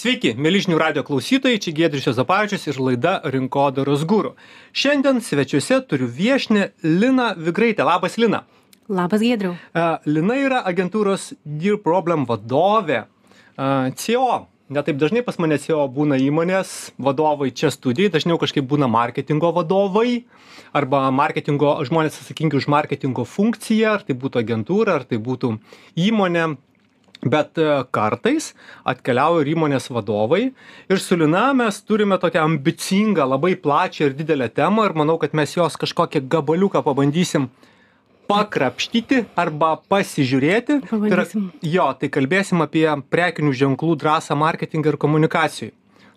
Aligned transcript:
Sveiki, 0.00 0.30
mėlyžinių 0.32 0.78
radio 0.80 1.02
klausytojai, 1.04 1.58
čia 1.60 1.74
Giedrius 1.76 2.06
Zapavičius 2.16 2.62
ir 2.70 2.78
laida 2.80 3.10
Rinkodaros 3.34 4.06
gūrų. 4.08 4.30
Šiandien 4.72 5.18
svečiuose 5.20 5.76
turiu 5.90 6.06
viešnę 6.08 6.70
Lina 6.86 7.34
Vigraitę. 7.36 7.84
Labas, 7.84 8.16
Lina. 8.16 8.46
Labas, 8.88 9.20
Giedriu. 9.20 9.50
Lina 10.08 10.38
yra 10.40 10.62
agentūros 10.70 11.34
Dear 11.44 11.76
Problem 11.84 12.24
vadovė. 12.30 13.02
CEO. 14.00 14.38
Netaip 14.72 14.96
dažnai 15.02 15.20
pas 15.26 15.36
mane 15.42 15.60
CEO 15.60 15.84
būna 15.92 16.16
įmonės 16.22 16.94
vadovai 16.96 17.50
čia 17.52 17.68
studijai, 17.74 18.08
dažniau 18.14 18.40
kažkaip 18.40 18.64
būna 18.70 18.88
marketingo 18.88 19.52
vadovai 19.52 20.22
arba 20.72 21.10
marketingo, 21.12 21.74
žmonės 21.84 22.22
atsakingi 22.22 22.56
už 22.56 22.70
marketingo 22.72 23.28
funkciją, 23.28 23.98
ar 23.98 24.08
tai 24.08 24.16
būtų 24.16 24.46
agentūra, 24.46 25.00
ar 25.02 25.08
tai 25.10 25.20
būtų 25.20 25.58
įmonė, 26.08 26.54
bet 27.24 27.58
e, 27.58 27.68
kartais 27.92 28.52
atkeliauja 28.88 29.44
ir 29.44 29.52
įmonės 29.54 29.90
vadovai 29.92 30.42
ir 30.88 31.00
su 31.02 31.18
lina 31.20 31.50
mes 31.56 31.80
turime 31.84 32.16
tokią 32.20 32.46
ambicingą 32.48 33.26
labai 33.28 33.56
plačią 33.60 34.08
ir 34.08 34.14
didelę 34.16 34.48
temą 34.48 34.86
ir 34.88 34.96
manau 34.96 35.18
kad 35.20 35.34
mes 35.36 35.52
jos 35.56 35.76
kažkokį 35.80 36.24
gabaliuką 36.32 36.82
pabandysim 36.86 37.50
pakrapštyti 38.30 39.24
arba 39.34 39.74
pasižiūrėti. 39.90 40.76
Tai 40.86 41.10
yra, 41.10 41.24
jo, 41.66 41.86
tai 41.98 42.10
kalbėsim 42.14 42.62
apie 42.62 42.86
prekinių 43.10 43.52
ženklų 43.58 43.96
drąsą 43.98 44.36
marketingą 44.38 44.92
ir 44.92 44.98
komunikacijai. 45.02 45.72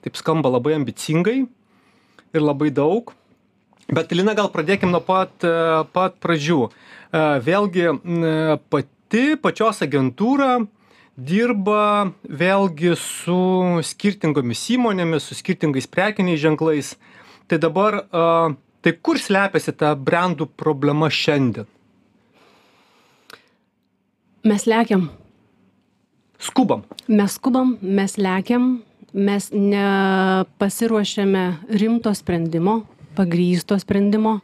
Taip 0.05 0.20
skamba 0.20 0.52
labai 0.54 0.76
ambicingai 0.77 1.40
ir 1.41 2.44
labai 2.44 2.70
daug. 2.70 3.16
Bet 3.90 4.13
Lina, 4.13 4.35
gal 4.38 4.52
pradėkim 4.54 4.94
nuo 4.94 5.02
pat, 5.04 5.34
e, 5.44 5.84
pat 5.91 6.16
pradžių. 6.24 6.70
E, 6.70 7.26
vėlgi, 7.44 7.90
pati 8.72 9.26
pačios 9.41 9.82
agentūra 9.84 10.62
dirba 11.17 12.13
vėlgi 12.26 12.95
su 12.98 13.81
skirtingomis 13.85 14.66
įmonėmis, 14.73 15.27
su 15.30 15.38
skirtingais 15.38 15.88
prekiniais 15.88 16.41
ženklais. 16.41 16.95
Tai 17.48 17.59
dabar, 17.62 17.99
tai 18.82 18.93
kur 19.01 19.20
slepiasi 19.21 19.76
ta 19.77 19.93
brandų 19.96 20.48
problema 20.57 21.10
šiandien? 21.12 21.68
Mes 24.43 24.65
lekiam. 24.68 25.10
Skubam. 26.43 26.84
Mes 27.07 27.38
skubam, 27.38 27.77
mes 27.79 28.18
lekiam, 28.20 28.84
mes 29.13 29.48
nepasiruošiame 29.54 31.43
rimto 31.79 32.12
sprendimo, 32.12 32.82
pagrysto 33.16 33.77
sprendimo, 33.79 34.41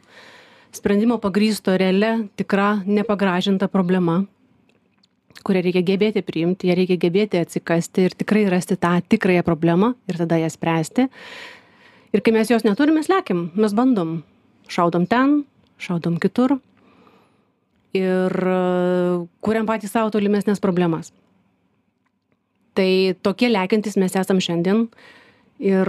sprendimo 0.72 1.18
pagrysto 1.20 1.76
realia, 1.76 2.22
tikra, 2.40 2.80
nepagražinta 2.86 3.68
problema 3.68 4.24
kurią 5.46 5.62
reikia 5.66 5.82
gebėti 5.86 6.22
priimti, 6.26 6.70
ją 6.70 6.76
reikia 6.78 6.98
gebėti 7.00 7.40
atsikasti 7.40 8.08
ir 8.08 8.16
tikrai 8.18 8.46
rasti 8.52 8.76
tą 8.80 8.96
tikrąją 9.12 9.44
problemą 9.46 9.94
ir 10.10 10.18
tada 10.20 10.38
ją 10.40 10.50
spręsti. 10.52 11.06
Ir 12.10 12.24
kai 12.26 12.34
mes 12.34 12.50
jos 12.50 12.66
neturim, 12.66 12.98
mes 12.98 13.08
lekiam, 13.10 13.48
mes 13.54 13.74
bandom. 13.76 14.20
Šaudom 14.70 15.06
ten, 15.10 15.40
šaudom 15.82 16.18
kitur 16.22 16.58
ir 17.96 18.34
kuriam 19.42 19.66
patys 19.66 19.94
savo 19.94 20.12
tolimesnės 20.14 20.62
problemas. 20.62 21.10
Tai 22.78 22.90
tokie 23.22 23.50
lekiantis 23.50 23.98
mes 23.98 24.14
esam 24.16 24.38
šiandien 24.42 24.86
ir 25.60 25.88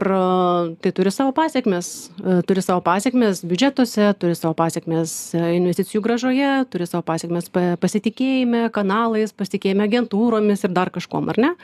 tai 0.84 0.92
turi 0.92 1.12
savo 1.12 1.32
pasekmes. 1.32 2.12
Turi 2.48 2.62
savo 2.62 2.84
pasekmes 2.84 3.42
biudžetuose 3.48 4.12
turi 4.20 4.36
savo 4.36 4.54
pasekmes 4.60 5.32
investicijų 5.34 6.04
grąžoje 6.04 6.52
turi 6.72 6.88
savo 6.90 7.06
pasekmes 7.08 7.48
pasitikėjime 7.52 8.68
kanalais 8.76 9.32
pasitikėjime 9.32 9.88
agentūromis 9.88 10.68
ir 10.68 10.76
dar 10.76 10.92
kažkuom 10.92 11.32
ar 11.32 11.40
ne? 11.40 11.56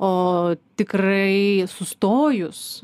O 0.00 0.54
tikrai 0.80 1.66
sustojus 1.68 2.80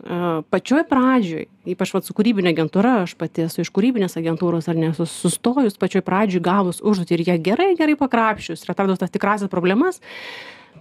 pačioj 0.52 0.82
pradžioj 0.90 1.46
ypač 1.72 1.94
vat 1.94 2.04
su 2.04 2.12
kūrybine 2.18 2.50
agentūra 2.52 2.98
aš 3.06 3.14
pati 3.16 3.46
esu 3.46 3.62
iš 3.62 3.70
kūrybinės 3.72 4.18
agentūros 4.20 4.68
ar 4.68 4.76
ne 4.76 4.90
sustojus 4.92 5.78
pačioj 5.80 6.04
pradžioj 6.04 6.44
gavus 6.44 6.82
užduotį 6.84 7.16
ir 7.16 7.24
ją 7.30 7.38
gerai 7.48 7.70
gerai 7.78 7.96
pakrapščius 7.96 8.66
ir 8.66 8.74
atradus 8.74 9.00
tas 9.00 9.14
tikrąsias 9.14 9.48
problemas 9.48 10.02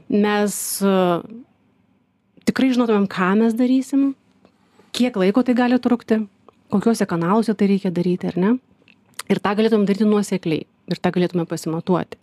mes 0.10 0.58
tikrai 2.48 2.72
žinotumėm, 2.74 3.10
ką 3.12 3.34
mes 3.42 3.58
darysim, 3.58 4.14
kiek 4.96 5.18
laiko 5.20 5.44
tai 5.46 5.56
gali 5.58 5.80
trukti, 5.82 6.22
kokiuose 6.74 7.08
kanaluose 7.10 7.56
tai 7.58 7.70
reikia 7.74 7.92
daryti, 7.94 8.32
ar 8.32 8.40
ne. 8.42 8.56
Ir 9.32 9.42
tą 9.42 9.56
galėtumėm 9.58 9.86
daryti 9.90 10.08
nuosekliai 10.08 10.66
ir 10.66 11.02
tą 11.02 11.12
galėtume 11.16 11.48
pasimatuoti. 11.50 12.20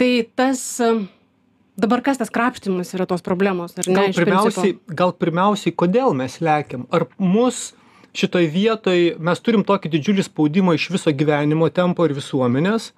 Tai 0.00 0.10
tas, 0.36 0.64
dabar 1.80 2.02
kas 2.04 2.20
tas 2.20 2.32
krapštimas 2.34 2.92
yra 2.96 3.06
tos 3.08 3.24
problemos, 3.24 3.76
ar 3.78 3.88
ne? 3.88 3.96
Gal 3.96 4.18
pirmiausiai, 4.18 4.74
gal 5.02 5.14
pirmiausiai 5.16 5.76
kodėl 5.76 6.16
mes 6.18 6.40
lekiam? 6.44 6.88
Ar 6.92 7.06
mus 7.22 7.70
šitoj 8.14 8.48
vietoj 8.50 8.98
mes 9.22 9.40
turim 9.42 9.64
tokį 9.66 9.94
didžiulį 9.94 10.26
spaudimą 10.26 10.76
iš 10.76 10.90
viso 10.94 11.14
gyvenimo 11.14 11.70
tempo 11.74 12.06
ir 12.06 12.14
visuomenės? 12.18 12.92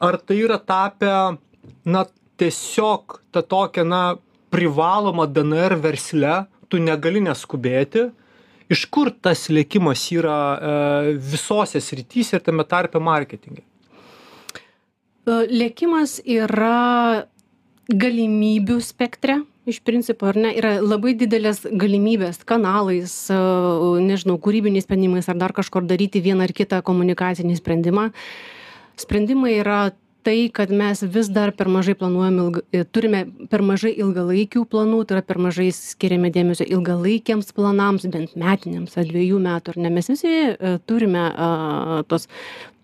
Ar 0.00 0.16
tai 0.24 0.40
yra 0.40 0.56
tapę, 0.58 1.12
na, 1.84 2.04
tiesiog 2.40 3.20
ta 3.32 3.44
tokia, 3.44 3.84
na, 3.84 4.02
privaloma 4.50 5.26
dnr 5.26 5.76
versle 5.80 6.44
tu 6.70 6.78
negali 6.82 7.22
neskubėti 7.22 8.10
iš 8.70 8.86
kur 8.94 9.10
tas 9.10 9.48
lėkimas 9.50 10.04
yra 10.14 10.38
e, 10.54 11.12
visose 11.32 11.82
srityse 11.82 12.38
ir 12.38 12.46
tame 12.46 12.64
tarpe 12.68 13.02
marketinge? 13.02 13.64
E, 15.26 15.38
lėkimas 15.50 16.20
yra 16.22 17.26
galimybių 17.90 18.78
spektre, 18.84 19.40
iš 19.70 19.80
principo, 19.86 20.28
ar 20.30 20.38
ne, 20.38 20.52
yra 20.58 20.76
labai 20.78 21.16
didelės 21.18 21.64
galimybės 21.66 22.44
kanalais, 22.46 23.14
e, 23.32 23.40
nežinau, 24.06 24.38
kūrybiniais 24.42 24.86
sprendimais 24.86 25.28
ar 25.30 25.40
dar 25.40 25.54
kažkur 25.56 25.86
daryti 25.90 26.22
vieną 26.22 26.46
ar 26.46 26.54
kitą 26.54 26.80
komunikacinį 26.86 27.58
sprendimą. 27.58 28.10
Sprendimai 29.00 29.56
yra 29.58 29.82
tai 30.22 30.50
kad 30.52 30.70
mes 30.70 31.02
vis 31.02 31.28
dar 31.32 31.52
per 31.56 31.68
mažai 31.68 31.94
planuojam 31.98 32.38
ilg 32.44 32.58
e, 32.72 32.82
turime 32.84 33.24
per 33.50 33.62
mažai 33.66 33.92
ilgalaikių 33.92 34.64
planų 34.70 35.04
tai 35.04 35.18
yra 35.18 35.26
per 35.26 35.40
mažai 35.42 35.68
skiriame 35.74 36.30
dėmesio 36.34 36.66
ilgalaikiams 36.68 37.52
planams 37.56 38.06
bent 38.10 38.36
metiniams 38.38 38.98
ar 39.00 39.08
dviejų 39.08 39.40
metų 39.44 39.74
ar 39.74 39.80
ne. 39.84 39.92
Mes 39.96 40.10
visi 40.12 40.32
e, 40.32 40.74
turime 40.88 41.24
a 41.30 42.02
tuos 42.08 42.28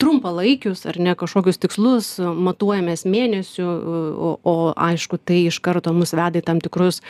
trumpalaikius 0.01 0.85
ar 0.89 0.99
ne 1.01 1.15
kažkokius 1.17 1.61
tikslus 1.61 2.09
matuojamės 2.21 3.07
mėnesių 3.09 3.67
o 3.67 4.33
o 4.47 4.57
aišku 4.73 5.19
tai 5.19 5.47
iš 5.51 5.59
karto 5.65 5.93
mus 5.97 6.13
veda 6.17 6.41
į 6.41 6.45
tam 6.47 6.61
tikrus 6.63 7.01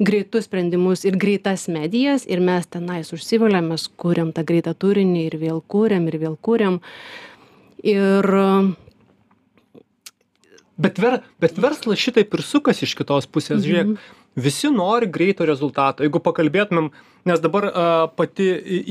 greitus 0.00 0.48
sprendimus 0.48 1.04
ir 1.08 1.18
greitas 1.20 1.68
medijas 1.72 2.26
ir 2.26 2.40
mes 2.44 2.66
tenais 2.66 3.12
užsiveliam 3.16 3.72
mes 3.72 3.88
kuriam 4.00 4.32
tą 4.36 4.44
greitą 4.48 4.74
turinį 4.74 5.26
ir 5.28 5.36
vėl 5.40 5.60
kuriam 5.68 6.08
ir 6.08 6.20
vėl 6.22 6.36
kuriam. 6.40 6.80
Ir 7.80 8.26
bet 10.80 10.98
ver 11.02 11.20
bet 11.42 11.58
verslas 11.60 12.00
šitaip 12.00 12.34
ir 12.38 12.42
sukasi 12.46 12.86
iš 12.88 12.94
kitos 12.98 13.26
pusės 13.28 13.60
žiūrėk 13.66 13.92
Mhm. 13.92 13.98
visi 14.36 14.70
nori 14.72 15.06
greito 15.10 15.44
rezultato. 15.48 16.02
Jeigu 16.06 16.20
pakalbėtumėm 16.22 16.90
nes 17.28 17.40
dabar 17.44 17.64
a, 17.68 18.06
pati 18.16 18.46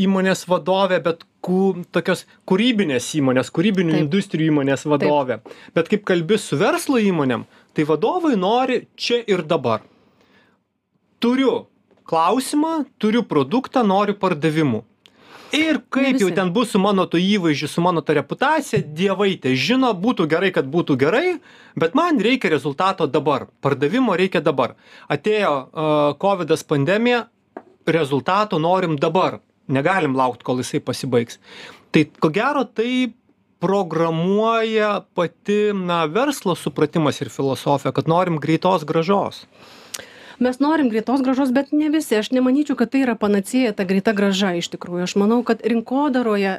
įmonės 0.06 0.46
vadovė 0.52 1.00
bet 1.04 1.24
ku 1.42 1.60
tokios 1.96 2.26
kūrybinės 2.46 3.08
įmonės 3.22 3.50
kūrybinių 3.56 3.96
Taip. 3.96 4.04
industrijų 4.06 4.52
įmonės 4.54 4.86
vadovė. 4.86 5.40
Bet 5.74 5.90
kaip 5.90 6.04
kalbi 6.06 6.38
su 6.38 6.58
verslo 6.60 7.00
įmonėm 7.02 7.46
tai 7.74 7.84
vadovai 7.90 8.36
nori 8.38 8.84
čia 8.98 9.24
ir 9.28 9.42
dabar. 9.42 9.82
Turiu 11.20 11.66
klausimą 12.10 12.86
turiu 13.00 13.24
produktą 13.24 13.84
noriu 13.86 14.16
pardavimų 14.16 14.84
ir 15.56 15.80
kaip 15.90 16.20
jau 16.22 16.30
ten 16.36 16.52
bus 16.54 16.74
su 16.74 16.80
mano 16.82 17.06
tuo 17.10 17.20
įvaizdžiu 17.20 17.70
su 17.70 17.82
mano 17.82 18.02
ta 18.06 18.14
reputacija 18.18 18.82
dievai 18.84 19.36
težino 19.42 19.92
būtų 19.98 20.28
gerai 20.30 20.52
kad 20.56 20.70
būtų 20.70 20.98
gerai 21.00 21.40
bet 21.80 21.96
man 21.96 22.20
reikia 22.20 22.52
rezultato 22.52 23.08
dabar. 23.08 23.48
Pardavimo 23.62 24.16
reikia 24.18 24.42
dabar. 24.42 24.76
Atėjo 25.10 25.54
a, 25.54 25.88
kovidas 26.20 26.64
pandemija 26.64 27.28
rezultato 27.86 28.60
norim 28.60 28.98
dabar. 28.98 29.40
Negalim 29.68 30.16
laukt 30.18 30.44
kol 30.44 30.62
jisai 30.62 30.82
pasibaigs. 30.82 31.40
Tai 31.94 32.06
ko 32.22 32.30
gero 32.34 32.66
tai 32.66 33.14
programuoja 33.60 35.02
pati 35.14 35.74
na 35.74 36.06
verslo 36.06 36.56
supratimas 36.56 37.22
ir 37.22 37.30
filosofija 37.30 37.92
kad 37.92 38.08
norim 38.08 38.40
greitos 38.40 38.86
grąžos 38.88 39.46
mes 40.44 40.60
norim 40.64 40.90
greitos 40.92 41.24
grąžos 41.26 41.52
bet 41.56 41.74
ne 41.76 41.90
visi. 41.94 42.18
Aš 42.20 42.32
nemanyčiau 42.36 42.78
kad 42.80 42.94
tai 42.94 43.04
yra 43.06 43.16
panacėja 43.20 43.76
ta 43.78 43.86
greita 43.90 44.16
grąža 44.18 44.56
iš 44.60 44.72
tikrųjų. 44.76 45.08
Aš 45.08 45.18
manau 45.20 45.42
kad 45.48 45.64
rinkodaroje 45.66 46.56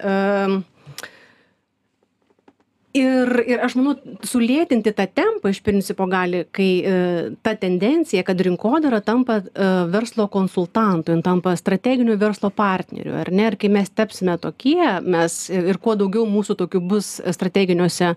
ir 2.97 3.31
ir 3.47 3.63
aš 3.63 3.77
manau 3.79 3.95
sulėtinti 4.27 4.93
tą 4.97 5.07
tempą 5.15 5.53
iš 5.53 5.61
principo 5.67 6.07
gali 6.11 6.43
kai 6.55 6.69
e, 6.83 6.95
ta 7.43 7.55
tendencija 7.59 8.25
kad 8.27 8.41
rinkodara 8.43 9.01
tampa 9.05 9.41
e, 9.41 9.69
verslo 9.93 10.27
konsultantu 10.33 11.15
jin 11.15 11.23
tampa 11.23 11.55
strateginiu 11.59 12.19
verslo 12.19 12.51
partneriu 12.51 13.15
ar 13.21 13.31
ne? 13.31 13.51
Ir 13.51 13.59
kai 13.61 13.71
mes 13.73 13.91
tapsime 13.95 14.37
tokie 14.43 14.83
mes 15.07 15.37
ir 15.55 15.79
kuo 15.83 15.95
daugiau 15.99 16.27
mūsų 16.31 16.59
tokių 16.65 16.83
bus 16.91 17.13
strateginiuose 17.37 18.15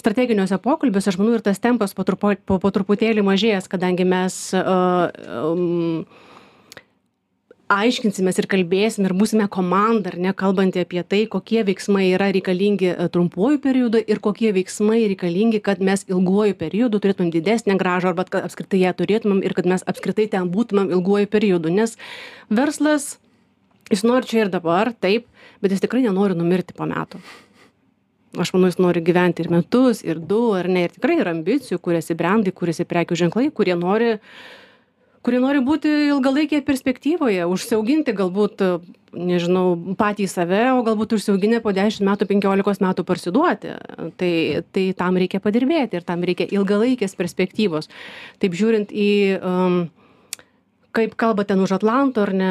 strateginiuose 0.00 0.60
pokalbiuose 0.64 1.12
aš 1.12 1.20
manau 1.20 1.36
ir 1.36 1.44
tas 1.44 1.60
tempas 1.60 1.94
po 1.94 2.06
trupo 2.08 2.32
po 2.48 2.58
po 2.62 2.72
truputėlį 2.72 3.26
mažės 3.26 3.68
kadangi 3.68 4.08
mes 4.08 4.40
um, 4.56 6.06
aiškinsimės 7.68 8.38
ir 8.40 8.48
kalbėsim 8.48 9.04
ir 9.04 9.12
būsime 9.16 9.44
komanda 9.52 10.12
ar 10.12 10.16
ne 10.20 10.32
kalbanti 10.36 10.80
apie 10.80 11.02
tai 11.04 11.20
kokie 11.30 11.60
veiksmai 11.68 12.06
yra 12.14 12.30
reikalingi 12.32 12.88
e, 12.94 13.08
trumpuoju 13.12 13.60
periodu 13.64 14.00
ir 14.00 14.20
kokie 14.24 14.54
veiksmai 14.56 15.02
reikalingi 15.12 15.60
kad 15.64 15.82
mes 15.84 16.06
ilguoju 16.08 16.56
periodu 16.56 17.00
turėtumėm 17.04 17.32
didesnę 17.34 17.76
grąžą 17.80 18.12
arba 18.12 18.24
kad 18.28 18.46
apskritai 18.48 18.80
ją 18.86 18.94
turėtumėm 18.96 19.42
ir 19.44 19.54
kad 19.56 19.68
mes 19.68 19.84
apskritai 19.84 20.30
ten 20.32 20.48
būtumėm 20.52 20.94
ilguoju 20.96 21.28
periodu. 21.28 21.72
Nes 21.72 21.98
verslas 22.48 23.18
jis 23.92 24.04
nori 24.04 24.28
čia 24.30 24.46
ir 24.46 24.52
dabar 24.52 24.94
taip 24.96 25.28
bet 25.60 25.74
jis 25.74 25.84
tikrai 25.84 26.06
nenori 26.06 26.38
numirti 26.38 26.76
po 26.76 26.88
metų. 26.88 27.20
Aš 28.38 28.52
manau 28.54 28.68
jis 28.68 28.80
nori 28.80 29.02
gyventi 29.04 29.44
ir 29.44 29.52
metus 29.52 30.00
ir 30.04 30.20
du 30.20 30.40
ar 30.56 30.68
ne 30.72 30.86
ir 30.86 30.96
tikrai 30.96 31.18
yra 31.20 31.36
ambicijų 31.36 31.80
kuriasi 31.84 32.16
brendai 32.16 32.52
kuriasi 32.56 32.88
prekių 32.88 33.16
ženklai 33.26 33.48
kurie 33.52 33.76
nori 33.76 34.16
kurie 35.26 35.40
nori 35.42 35.62
būti 35.64 35.90
ilgalaikėje 36.12 36.64
perspektyvoje 36.66 37.46
užsiauginti 37.50 38.14
galbūt 38.16 38.64
nežinau 39.12 39.72
patys 39.98 40.34
save 40.36 40.60
o 40.74 40.82
galbūt 40.86 41.14
užsiauginę 41.16 41.62
po 41.64 41.72
dešim 41.76 42.08
metų 42.08 42.28
penkiolikos 42.28 42.82
metų 42.84 43.04
parsiduoti. 43.08 43.76
Tai 44.20 44.32
tai 44.74 44.84
tam 44.98 45.20
reikia 45.20 45.40
padirbėti 45.44 46.00
ir 46.00 46.06
tam 46.08 46.24
reikia 46.26 46.48
ilgalaikės 46.52 47.16
perspektyvos. 47.18 47.88
Taip 48.42 48.56
žiūrint 48.58 48.92
į 48.92 49.10
um, 49.38 49.78
kaip 50.96 51.14
kalba 51.20 51.44
ten 51.44 51.60
už 51.60 51.76
atlanto 51.76 52.24
ar 52.24 52.32
ne 52.34 52.50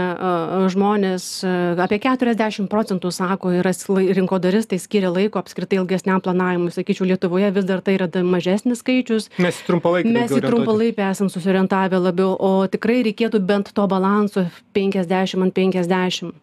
žmonės 0.71 1.43
apie 1.83 1.99
keturiasdešim 2.03 2.69
procentų 2.71 3.11
sako 3.11 3.51
yra 3.59 3.73
rinkodaristai 3.73 4.79
skiria 4.79 5.11
laiko 5.11 5.41
apskritai 5.41 5.79
ilgesniam 5.81 6.21
planavimui. 6.23 6.71
Sakyčiau 6.71 7.09
lietuvoje 7.09 7.51
vis 7.55 7.67
dar 7.67 7.81
tai 7.81 7.97
yra 7.97 8.07
mažesnis 8.23 8.83
skaičius. 8.83 9.29
Mes 9.41 9.61
į 9.61 9.67
trumpalaikį 9.69 10.15
mes 10.15 10.35
į 10.37 10.41
trumpalaikį 10.45 11.07
esam 11.09 11.31
susiorientavę 11.33 11.99
labiau 11.99 12.35
o 12.37 12.51
tikrai 12.71 13.01
reikėtų 13.09 13.41
bent 13.43 13.73
to 13.73 13.87
balanso 13.89 14.47
penkiasdešim 14.77 15.47
ant 15.47 15.57
penkiasdešim 15.57 16.35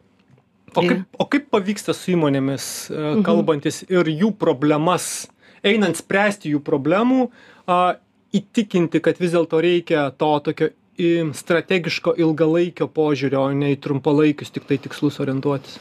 o 0.75 0.83
kaip 0.83 1.03
o 1.19 1.27
kaip 1.31 1.51
pavyksta 1.53 1.95
su 1.95 2.15
įmonėmis 2.15 2.65
e, 2.91 3.03
kalbantis 3.27 3.83
ir 3.87 4.09
jų 4.11 4.33
problemas 4.39 5.29
einant 5.65 5.99
spręsti 5.99 6.53
jų 6.55 6.63
problemų 6.65 7.29
a 7.71 7.97
įtikinti 8.35 9.01
kad 9.05 9.21
vis 9.23 9.35
dėlto 9.35 9.61
reikia 9.63 10.09
to 10.19 10.33
tokio 10.49 10.73
į 11.01 11.11
strategiško 11.35 12.15
ilgalaikio 12.21 12.89
požiūrio 12.93 13.43
o 13.49 13.53
ne 13.57 13.73
į 13.75 13.81
trumpalaikius 13.83 14.55
tiktai 14.55 14.79
tikslus 14.83 15.21
orientuotis. 15.23 15.79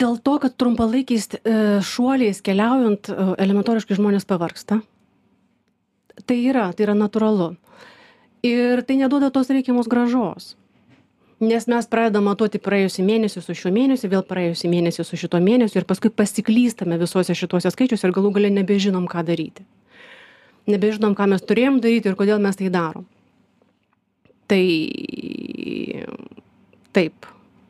Dėl 0.00 0.16
to 0.24 0.36
kad 0.40 0.56
trumpalaikiais 0.56 1.28
e, 1.36 1.40
šuoliais 1.84 2.40
keliaujant 2.44 3.10
e, 3.12 3.16
elementoriškai 3.44 3.98
žmonės 3.98 4.24
pavargsta. 4.28 4.80
Tai 6.24 6.38
yra 6.38 6.70
tai 6.72 6.88
yra 6.88 6.96
natūralu. 6.96 7.52
Ir 8.44 8.80
tai 8.88 8.96
neduoda 9.00 9.28
tos 9.32 9.52
reikiamos 9.52 9.88
grąžos 9.92 10.54
nes 11.40 11.64
mes 11.66 11.86
pradedam 11.88 12.26
matuoti 12.28 12.60
praėjusį 12.60 13.04
mėnesį 13.04 13.40
su 13.40 13.54
šiuo 13.56 13.72
mėnesiu 13.72 14.10
vėl 14.12 14.22
praėjusį 14.28 14.68
mėnesį 14.68 15.06
su 15.08 15.16
šituo 15.22 15.40
mėnesiu 15.40 15.80
ir 15.80 15.86
paskui 15.88 16.12
pasiklystame 16.12 17.00
visuose 17.00 17.36
šituose 17.36 17.72
skaičiuose 17.72 18.06
ir 18.06 18.16
galų 18.16 18.34
gale 18.36 18.50
nebežinom 18.52 19.08
ką 19.08 19.24
daryti 19.24 19.64
nebežinom 20.68 21.16
ką 21.16 21.30
mes 21.32 21.44
turėjom 21.46 21.80
daryti 21.80 22.10
ir 22.10 22.18
kodėl 22.18 22.40
mes 22.42 22.58
tai 22.58 22.70
darom. 22.72 23.06
Tai 24.50 24.64
taip. 26.96 27.28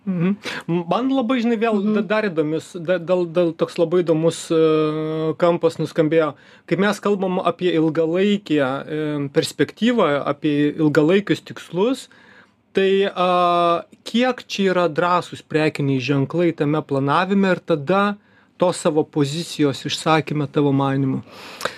Mhm. 0.09 0.85
Man 0.89 1.11
labai, 1.13 1.43
žinai, 1.45 1.59
vėl 1.61 1.77
mhm. 1.83 2.07
dar 2.09 2.27
įdomus, 2.31 2.73
dėl, 2.75 3.27
dėl 3.31 3.53
toks 3.59 3.77
labai 3.79 4.01
įdomus 4.01 4.47
uh, 4.55 5.35
kampas 5.41 5.77
nuskambėjo, 5.79 6.33
kai 6.67 6.79
mes 6.81 7.03
kalbam 7.05 7.39
apie 7.45 7.75
ilgalaikį 7.77 8.59
uh, 8.65 8.79
perspektyvą, 9.35 10.09
apie 10.33 10.55
ilgalaikius 10.73 11.45
tikslus, 11.45 12.09
tai 12.75 13.11
uh, 13.11 13.85
kiek 14.09 14.41
čia 14.49 14.71
yra 14.73 14.87
drąsūs 14.89 15.45
prekiniai 15.45 16.01
ženklai 16.03 16.55
tame 16.57 16.81
planavime 16.87 17.53
ir 17.53 17.61
tada 17.61 18.05
tos 18.61 18.81
savo 18.81 19.05
pozicijos 19.05 19.85
išsakymę 19.85 20.49
tavo 20.49 20.73
manimu? 20.73 21.21
Uh, 21.21 21.70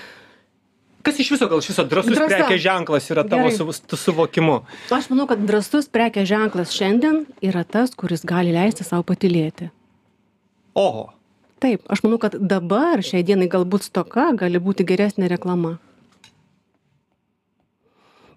kas 1.03 1.19
iš 1.19 1.31
viso 1.35 1.49
gal 1.51 1.63
iš 1.63 1.71
viso 1.73 1.85
drąsus 1.85 2.15
Drąsa. 2.17 2.31
prekės 2.31 2.61
ženklas 2.63 3.09
yra 3.11 3.25
tavo 3.29 3.49
Gerai. 3.51 3.75
su, 3.77 3.97
suvokimu? 3.97 4.61
Aš 4.91 5.09
manau, 5.11 5.27
kad 5.31 5.43
drąsus 5.47 5.89
prekės 5.93 6.29
ženklas 6.31 6.75
šiandien 6.77 7.25
yra 7.43 7.65
tas, 7.65 7.95
kuris 7.95 8.25
gali 8.25 8.55
leisti 8.55 8.87
savo 8.87 9.03
patilėti. 9.03 9.71
Oho. 10.75 11.11
Taip, 11.63 11.85
aš 11.93 12.03
manau, 12.03 12.19
kad 12.19 12.35
dabar 12.39 13.03
šiai 13.07 13.23
dienai 13.23 13.47
galbūt 13.51 13.87
stoka 13.87 14.33
gali 14.35 14.59
būti 14.59 14.87
geresnė 14.87 15.29
reklama. 15.31 15.77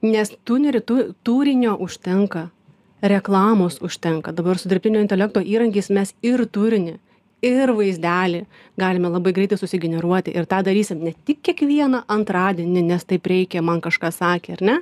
Nes 0.06 0.30
tuneri, 0.46 0.82
tu, 0.86 1.00
turinio 1.26 1.74
užtenka, 1.82 2.50
reklamos 3.02 3.80
užtenka. 3.82 4.34
Dabar 4.36 4.60
su 4.62 4.70
dirbtinio 4.70 5.02
intelekto 5.02 5.42
įrankiais 5.42 5.90
mes 5.90 6.14
ir 6.22 6.46
turinį, 6.46 7.00
ir 7.46 7.72
vaizdelį 7.76 8.42
galime 8.80 9.12
labai 9.12 9.34
greitai 9.36 9.58
susigeneruoti 9.60 10.34
ir 10.36 10.48
tą 10.50 10.62
darysim 10.66 11.04
ne 11.06 11.14
tik 11.28 11.44
kiekvieną 11.46 12.06
antradienį 12.12 12.84
nes 12.90 13.06
taip 13.06 13.30
reikia 13.30 13.64
man 13.66 13.82
kažkas 13.86 14.20
sakė 14.22 14.58
ar 14.58 14.66
ne? 14.70 14.78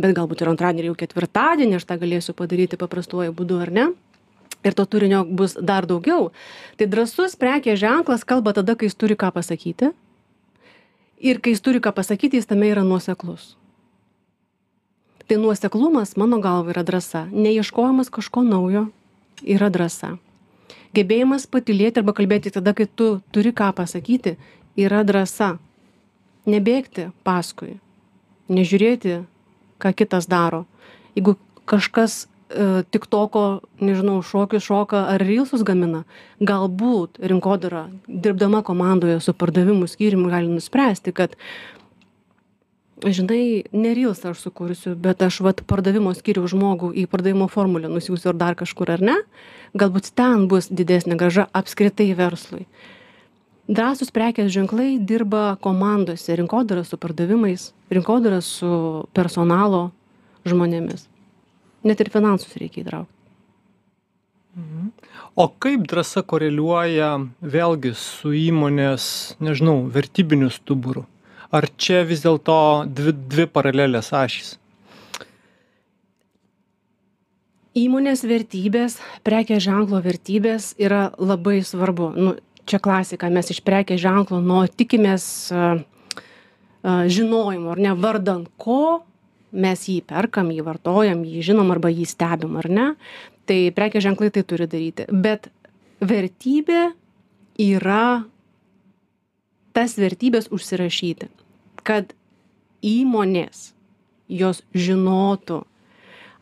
Bet 0.00 0.14
galbūt 0.16 0.44
ir 0.44 0.52
antradienį 0.52 0.84
ir 0.84 0.90
jau 0.90 0.98
ketvirtadienį 1.02 1.78
aš 1.78 1.88
tą 1.88 1.98
galėsiu 2.00 2.36
padaryti 2.36 2.78
paprastuoju 2.80 3.34
būdu 3.36 3.60
ar 3.64 3.72
ne? 3.74 3.86
Ir 4.64 4.76
to 4.76 4.84
turinio 4.84 5.24
bus 5.24 5.56
dar 5.56 5.86
daugiau. 5.88 6.30
Tai 6.76 6.88
drąsus 6.92 7.36
prekės 7.40 7.80
ženklas 7.80 8.26
kalba 8.28 8.52
tada 8.56 8.76
kai 8.76 8.90
jis 8.90 8.98
turi 9.00 9.16
ką 9.16 9.32
pasakyti. 9.32 9.94
Ir 11.20 11.40
kai 11.40 11.54
jis 11.54 11.64
turi 11.64 11.80
ką 11.80 11.94
pasakyti 11.96 12.40
jis 12.40 12.48
tame 12.48 12.68
yra 12.68 12.84
nuoseklus. 12.84 13.54
Tai 15.24 15.38
nuoseklumas 15.40 16.16
mano 16.20 16.40
galva 16.44 16.74
yra 16.74 16.84
drąsa. 16.84 17.28
Neieškojimas 17.32 18.12
kažko 18.12 18.44
naujo 18.44 18.90
yra 19.40 19.70
drąsa 19.72 20.18
gebėjimas 20.96 21.46
patylėti 21.50 22.02
arba 22.02 22.14
kalbėti 22.16 22.52
tada 22.54 22.74
kai 22.76 22.86
tu 22.86 23.20
turi 23.34 23.52
ką 23.56 23.70
pasakyti 23.76 24.36
yra 24.78 25.04
drąsa. 25.06 25.56
Nebėgti 26.50 27.10
paskui. 27.26 27.76
Nežiūrėti 28.50 29.20
ką 29.80 29.92
kitas 29.94 30.26
daro. 30.30 30.64
Jeigu 31.14 31.36
kažkas 31.68 32.24
e, 32.24 32.82
tiktoko 32.90 33.60
nežinau 33.82 34.20
šokius 34.26 34.64
šoka 34.66 35.04
ar 35.12 35.22
rylsus 35.22 35.62
gamina 35.66 36.02
galbūt 36.40 37.20
rinkodara 37.30 37.86
dirbdama 38.08 38.64
komandoje 38.66 39.20
su 39.22 39.34
pardavimų 39.36 39.90
skyrium 39.90 40.26
gali 40.32 40.50
nuspręsti 40.50 41.14
kad 41.14 41.36
žinai 43.04 43.64
ne 43.72 43.92
rylsą 43.96 44.32
aš 44.32 44.44
sukursiu 44.46 44.94
bet 44.96 45.22
aš 45.22 45.40
vat 45.46 45.62
pardavimo 45.66 46.12
skyriaus 46.16 46.52
žmogų 46.54 46.92
į 47.02 47.06
pardavimo 47.10 47.48
formulę 47.50 47.90
nusiųsiu 47.92 48.32
ar 48.32 48.40
dar 48.40 48.56
kažkur 48.58 48.92
ar 48.96 49.04
ne 49.04 49.16
galbūt 49.78 50.12
ten 50.18 50.48
bus 50.50 50.70
didesnė 50.70 51.18
grąža 51.20 51.46
apskritai 51.56 52.10
verslui 52.18 52.66
drąsūs 53.70 54.12
prekės 54.14 54.50
ženklai 54.54 54.98
dirba 54.98 55.56
komandose 55.62 56.36
rinkodara 56.36 56.84
su 56.84 56.98
pardavimais 57.00 57.70
rinkodara 57.90 58.42
su 58.44 59.06
personalo 59.16 59.88
žmonėmis 60.44 61.08
net 61.84 62.00
ir 62.00 62.12
finansus 62.12 62.58
reikia 62.60 62.84
įtraukt 62.84 63.16
Mhm. 64.56 64.90
O 65.36 65.46
kaip 65.62 65.84
drąsa 65.86 66.24
koreliuoja 66.26 67.10
vėlgi 67.40 67.92
su 67.94 68.32
įmonės, 68.34 69.36
nežinau, 69.38 69.84
vertybiniu 69.94 70.50
stuburu? 70.50 71.04
Ar 71.50 71.66
čia 71.76 72.02
vis 72.06 72.22
dėlto 72.24 72.56
dvi 72.86 73.14
dvi 73.14 73.46
paralelės 73.50 74.12
ašys? 74.16 74.56
Įmonės 77.80 78.24
vertybės 78.26 78.98
prekės 79.26 79.62
ženklo 79.62 80.00
vertybės 80.02 80.72
yra 80.82 81.10
labai 81.22 81.60
svarbu. 81.62 82.10
Nu 82.16 82.32
čia 82.66 82.80
klasika 82.82 83.30
mes 83.30 83.52
iš 83.54 83.62
prekės 83.66 84.02
ženklo 84.02 84.40
no 84.42 84.64
tikimės 84.66 85.24
a, 85.54 85.70
a, 86.82 86.96
žinojimo 87.06 87.74
ar 87.74 87.82
ne 87.82 87.94
vardan 87.94 88.44
ko 88.58 89.04
mes 89.50 89.86
jį 89.86 90.00
perkam 90.06 90.50
jį 90.54 90.64
vartojam 90.66 91.22
jį 91.26 91.42
žinom 91.50 91.70
arba 91.74 91.90
jį 91.90 92.06
stebim 92.06 92.58
ar 92.60 92.68
ne 92.70 92.86
tai 93.50 93.70
prekės 93.74 94.04
ženklai 94.06 94.30
tai 94.34 94.44
turi 94.46 94.68
daryti. 94.70 95.06
Bet 95.10 95.48
vertybė 96.00 96.90
yra 97.60 98.22
tas 99.76 99.96
vertybes 99.98 100.50
užsirašyti 100.52 101.30
kad 101.86 102.14
įmonės 102.84 103.70
jos 104.30 104.62
žinotų 104.76 105.62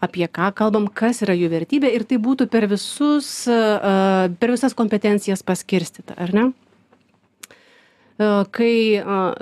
apie 0.04 0.28
ką 0.30 0.50
kalbam 0.54 0.87
kas 0.87 1.23
yra 1.26 1.35
jų 1.35 1.50
vertybė 1.52 1.90
ir 1.94 2.04
tai 2.06 2.20
būtų 2.23 2.47
per 2.50 2.68
visus 2.70 3.30
per 3.49 4.52
visas 4.54 4.76
kompetencijas 4.78 5.42
paskirstyta 5.42 6.14
ar 6.18 6.35
ne? 6.35 6.44
Kai, 8.18 8.75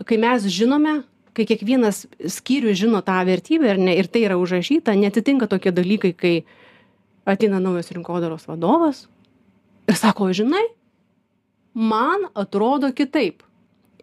kai 0.05 0.17
mes 0.21 0.47
žinome, 0.53 0.99
kai 1.37 1.47
kiekvienas 1.49 2.03
skyrius 2.29 2.77
žino 2.81 3.01
tą 3.05 3.17
vertybę 3.25 3.71
ir, 3.73 3.81
ne, 3.81 3.95
ir 3.97 4.09
tai 4.13 4.27
yra 4.29 4.37
užrašyta, 4.37 4.93
netitinka 5.01 5.49
tokie 5.49 5.73
dalykai, 5.73 6.13
kai 6.13 6.35
ateina 7.29 7.61
naujas 7.61 7.89
rinkodaros 7.97 8.45
vadovas 8.49 9.07
ir 9.89 9.97
sako, 9.97 10.29
žinai, 10.37 10.65
man 11.73 12.29
atrodo 12.37 12.93
kitaip 12.97 13.46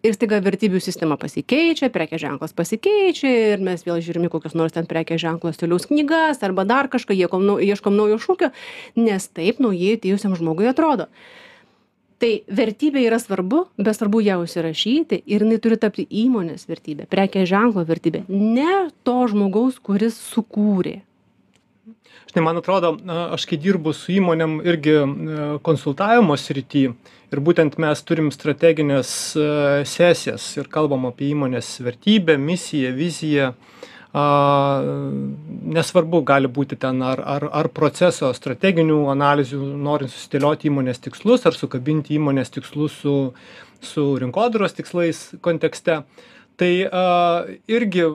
ir 0.03 0.15
staiga 0.17 0.39
vertybių 0.43 0.81
sistema 0.83 1.15
pasikeičia 1.19 1.87
prekės 1.93 2.21
ženklas 2.25 2.53
pasikeičia 2.55 3.29
ir 3.53 3.63
mes 3.63 3.85
vėl 3.87 4.01
žiūrim 4.03 4.27
į 4.27 4.33
kokius 4.33 4.57
nors 4.59 4.75
ten 4.75 4.87
prekės 4.89 5.21
ženklo 5.23 5.53
stiliaus 5.55 5.87
knygas 5.87 6.43
arba 6.43 6.65
dar 6.67 6.89
kažką 6.91 7.15
ieškom 7.15 7.47
ieškom 7.63 7.95
naujo 7.95 8.19
šūkio 8.25 8.51
nes 8.99 9.29
taip 9.31 9.63
naujai 9.63 9.95
atėjusiam 9.97 10.35
žmogui 10.39 10.67
atrodo. 10.71 11.07
Tai 12.19 12.31
vertybė 12.47 13.01
yra 13.07 13.17
svarbu 13.19 13.65
bet 13.79 13.95
svarbu 13.97 14.21
ją 14.23 14.41
užsirašyti 14.43 15.23
ir 15.23 15.47
jinai 15.47 15.61
turi 15.63 15.79
tapti 15.79 16.05
įmonės 16.23 16.67
vertybe 16.67 17.07
prekės 17.11 17.47
ženklo 17.51 17.87
vertybe 17.87 18.25
ne 18.27 18.89
to 19.07 19.17
žmogaus 19.31 19.79
kuris 19.79 20.19
sukūrė. 20.35 20.99
Žinai 22.33 22.43
man 22.43 22.59
atrodo 22.59 22.95
aš 23.35 23.47
kai 23.47 23.59
dirbu 23.61 23.91
su 23.95 24.15
įmonėm 24.15 24.59
irgi 24.67 24.99
konsultavimo 25.63 26.35
srity 26.39 26.87
ir 26.87 26.95
būtent 27.39 27.77
mes 27.81 28.01
turim 28.03 28.31
strategines 28.31 29.09
sesijas 29.89 30.45
ir 30.57 30.67
kalbam 30.69 31.07
apie 31.09 31.31
įmonės 31.33 31.79
vertybę 31.85 32.37
misiją 32.37 32.91
viziją. 32.97 33.53
Nesvarbu 35.73 36.19
gali 36.27 36.51
būti 36.57 36.77
ten 36.77 37.01
ar 37.01 37.23
ar 37.25 37.47
ar 37.49 37.69
proceso 37.73 38.29
strateginių 38.37 38.99
analizių 39.15 39.61
norint 39.87 40.13
susidėlioti 40.13 40.69
įmonės 40.69 41.01
tikslus 41.01 41.47
ar 41.49 41.57
sukabinti 41.57 42.19
įmonės 42.19 42.53
tikslus 42.53 42.99
su 43.01 43.15
su 43.81 44.05
rinkodaros 44.21 44.77
tikslais 44.77 45.25
kontekste. 45.41 46.03
Tai 46.57 46.71
irgi 47.67 48.05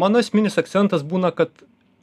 mano 0.00 0.18
esminis 0.22 0.56
akcentas 0.58 1.04
būna 1.04 1.34
kad 1.36 1.50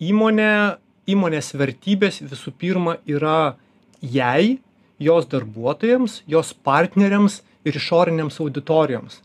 įmonė 0.01 0.77
įmonės 1.09 1.55
vertybės 1.57 2.21
visų 2.21 2.53
pirma 2.61 2.97
yra 3.09 3.55
jai 4.01 4.59
jos 5.01 5.29
darbuotojams 5.31 6.21
jos 6.31 6.53
partneriams 6.53 7.41
ir 7.67 7.77
išorinėms 7.77 8.39
auditorijoms. 8.41 9.19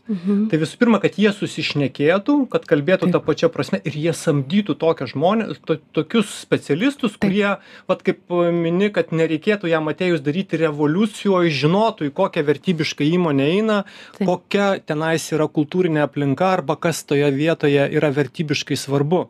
Tai 0.51 0.59
visų 0.61 0.77
pirma 0.77 0.99
kad 1.01 1.17
jie 1.17 1.31
susišnekėtų 1.33 2.35
kad 2.53 2.67
kalbėtų 2.69 3.09
ta 3.13 3.21
pačia 3.23 3.49
prasme 3.49 3.79
ir 3.81 3.97
jie 3.97 4.13
samdytų 4.13 4.77
tokius 4.77 5.15
žmones 5.15 5.61
to 5.65 5.79
tokius 5.95 6.29
specialistus 6.43 7.17
kurie 7.17 7.57
vat 7.89 8.03
kaip 8.05 8.29
mini 8.53 8.91
kad 8.93 9.09
nereikėtų 9.11 9.71
jam 9.71 9.89
atėjus 9.89 10.21
daryti 10.25 10.61
revoliucijų 10.61 11.33
o 11.33 11.43
jis 11.47 11.61
žinotų 11.63 12.11
į 12.11 12.15
kokią 12.17 12.45
vertybišką 12.51 13.07
įmonę 13.17 13.47
eina 13.55 13.79
kokia 14.19 14.75
tenais 14.85 15.25
yra 15.33 15.49
kultūrinė 15.49 16.05
aplinka 16.05 16.51
arba 16.59 16.77
kas 16.77 17.03
toje 17.09 17.31
vietoje 17.33 17.89
yra 17.89 18.13
vertybiškai 18.13 18.77
svarbu. 18.77 19.27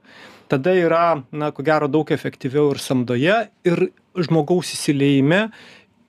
Tada 0.48 0.72
yra 0.76 1.24
na 1.32 1.52
ko 1.52 1.64
gero 1.64 1.88
daug 1.92 2.12
efektyviau 2.12 2.72
ir 2.72 2.80
samdoje 2.80 3.40
ir 3.68 3.90
žmogaus 4.18 4.72
įsiliejime 4.76 5.48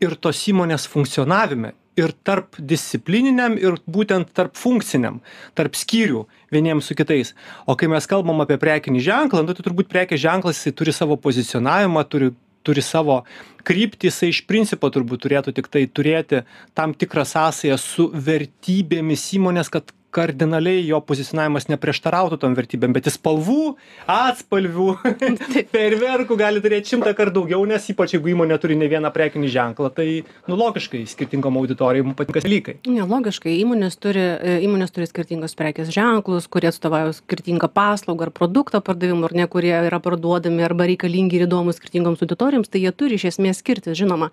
ir 0.02 0.16
tos 0.16 0.40
įmonės 0.50 0.86
funkcionavime 0.90 1.74
ir 1.98 2.12
tarpdisciplininiam 2.26 3.56
ir 3.58 3.78
būtent 3.90 4.30
tarpfunkciniam 4.36 5.18
tarp 5.58 5.78
skyrių 5.78 6.24
vieniems 6.54 6.88
su 6.88 6.96
kitais. 6.98 7.34
O 7.66 7.74
kai 7.78 7.90
mes 7.90 8.06
kalbam 8.10 8.44
apie 8.44 8.58
prekinį 8.60 9.02
ženklą 9.08 9.42
nu 9.44 9.54
tai 9.56 9.66
turbūt 9.66 9.90
prekės 9.90 10.22
ženklas 10.22 10.60
jisai 10.60 10.76
turi 10.78 10.94
savo 10.94 11.18
pozicionavimą 11.18 12.04
turi 12.10 12.32
turi 12.66 12.82
savo 12.84 13.22
kryptį 13.66 14.10
jisai 14.10 14.30
iš 14.32 14.42
principo 14.48 14.90
turbūt 14.92 15.24
turėtų 15.24 15.54
tiktai 15.56 15.86
turėti 15.90 16.42
tam 16.76 16.94
tikrą 16.94 17.24
sąsają 17.28 17.78
su 17.80 18.08
vertybėmis 18.12 19.24
įmonės 19.38 19.72
kad 19.72 19.94
kardinaliai 20.18 20.84
jo 20.88 21.00
pozicionavimas 21.06 21.70
neprieštarautų 21.70 22.40
tom 22.42 22.58
vertybėm 22.58 22.96
bet 22.96 23.08
jis 23.08 23.18
spalvų 23.18 23.74
atspalvių 24.10 24.90
fejerverkų 25.74 26.38
gali 26.38 26.62
turėt 26.64 26.90
šimtąkart 26.90 27.34
daugiau 27.36 27.62
nes 27.68 27.86
ypač 27.92 28.16
jeigu 28.16 28.34
įmonė 28.34 28.58
turi 28.62 28.76
ne 28.78 28.90
vieną 28.90 29.12
prekinį 29.14 29.50
ženklą 29.54 29.92
tai 29.94 30.08
nu 30.50 30.58
logiškai 30.58 31.04
skirtingom 31.08 31.58
auditorijom 31.60 32.14
patinka 32.18 32.42
dalykai. 32.44 32.78
Ne 32.88 33.06
logiškai. 33.08 33.54
Įmonės 33.62 33.98
turi 34.00 34.22
e, 34.22 34.56
įmonės 34.66 34.94
turi 34.94 35.08
skirtingus 35.08 35.56
prekės 35.58 35.92
ženklus 35.94 36.48
kurie 36.50 36.70
atstovauja 36.72 37.14
skirtingą 37.18 37.70
paslaugą 37.74 38.28
ar 38.28 38.34
produktą 38.34 38.82
pardavimui 38.84 39.28
ar 39.28 39.36
ne 39.42 39.46
kurie 39.50 39.74
yra 39.76 40.00
parduodami 40.02 40.66
arba 40.66 40.88
reikalingi 40.90 41.38
ir 41.38 41.46
įdomūs 41.48 41.80
skirtingoms 41.80 42.24
auditorijoms 42.24 42.72
tai 42.72 42.82
jie 42.84 42.92
turi 42.92 43.18
iš 43.18 43.30
esmės 43.32 43.62
skirtis 43.62 43.98
žinoma. 43.98 44.32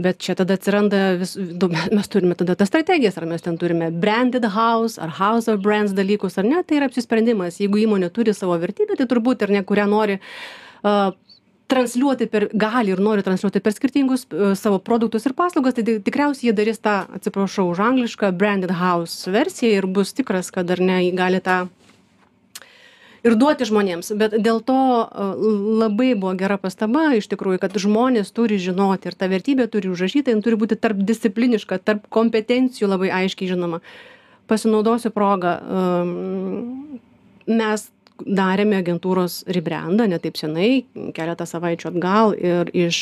Bet 0.00 0.20
čia 0.24 0.36
tada 0.38 0.56
atsiranda 0.56 1.16
vis 1.20 1.36
mes 1.96 2.12
turime 2.12 2.38
tada 2.38 2.56
tas 2.56 2.70
strategijas 2.72 3.18
ar 3.20 3.28
mes 3.30 3.44
ten 3.44 3.58
turime 3.60 3.90
branded 3.90 4.46
house 4.54 5.00
ar 5.00 5.09
house 5.18 5.50
of 5.52 5.62
brands 5.64 5.94
dalykus 5.96 6.38
ar 6.38 6.46
ne? 6.48 6.62
Tai 6.62 6.80
yra 6.80 6.90
apsisprendimas. 6.90 7.60
Jeigu 7.62 7.82
įmonė 7.86 8.12
turi 8.14 8.34
savo 8.36 8.58
vertybę 8.60 8.98
tai 8.98 9.08
turbūt 9.10 9.46
ar 9.46 9.54
ne 9.56 9.64
kurią 9.66 9.88
nori 9.90 10.20
a 10.82 11.12
transliuoti 11.70 12.26
per 12.26 12.48
gali 12.52 12.90
ir 12.90 13.00
nori 13.02 13.22
transliuoti 13.22 13.62
per 13.62 13.74
skirtingus 13.76 14.24
savo 14.58 14.80
produktus 14.82 15.26
ir 15.28 15.36
paslaugas 15.38 15.76
tai 15.76 15.84
tikriausiai 15.86 16.50
jie 16.50 16.54
darys 16.56 16.82
tą 16.82 16.96
atsiprašau 17.18 17.68
už 17.70 17.82
anglišką 17.86 18.32
branded 18.36 18.72
house 18.80 19.30
versiją 19.30 19.78
ir 19.78 19.86
bus 19.86 20.10
tikras 20.16 20.50
kad 20.50 20.70
ar 20.70 20.82
ne 20.82 20.98
gali 21.14 21.38
tą 21.44 21.60
ir 23.24 23.36
duoti 23.36 23.68
žmonėms. 23.68 24.12
Bet 24.18 24.36
dėl 24.42 24.62
to 24.64 24.78
labai 25.82 26.12
buvo 26.14 26.34
gera 26.40 26.56
pastaba 26.60 27.10
iš 27.18 27.28
tikrųjų 27.32 27.60
kad 27.62 27.76
žmonės 27.76 28.32
turi 28.36 28.60
žinoti 28.62 29.10
ir 29.10 29.18
ta 29.18 29.28
vertybė 29.30 29.68
turi 29.72 29.92
užrašyta 29.92 30.34
jin 30.34 30.42
turi 30.44 30.58
būti 30.60 30.78
tarpdiscipliniška 30.80 31.80
tarp 31.84 32.08
kompetencijų 32.12 32.90
labai 32.90 33.12
aiškiai 33.22 33.52
žinoma 33.52 33.82
pasinaudosiu 34.50 35.12
proga 35.14 35.56
mes 37.46 37.86
darėme 38.20 38.80
agentūros 38.82 39.40
ribrendą 39.48 40.06
ne 40.10 40.18
taip 40.20 40.36
senai 40.36 40.84
keletą 41.16 41.46
savaičių 41.48 41.90
atgal 41.92 42.34
ir 42.36 42.70
iš 42.76 43.00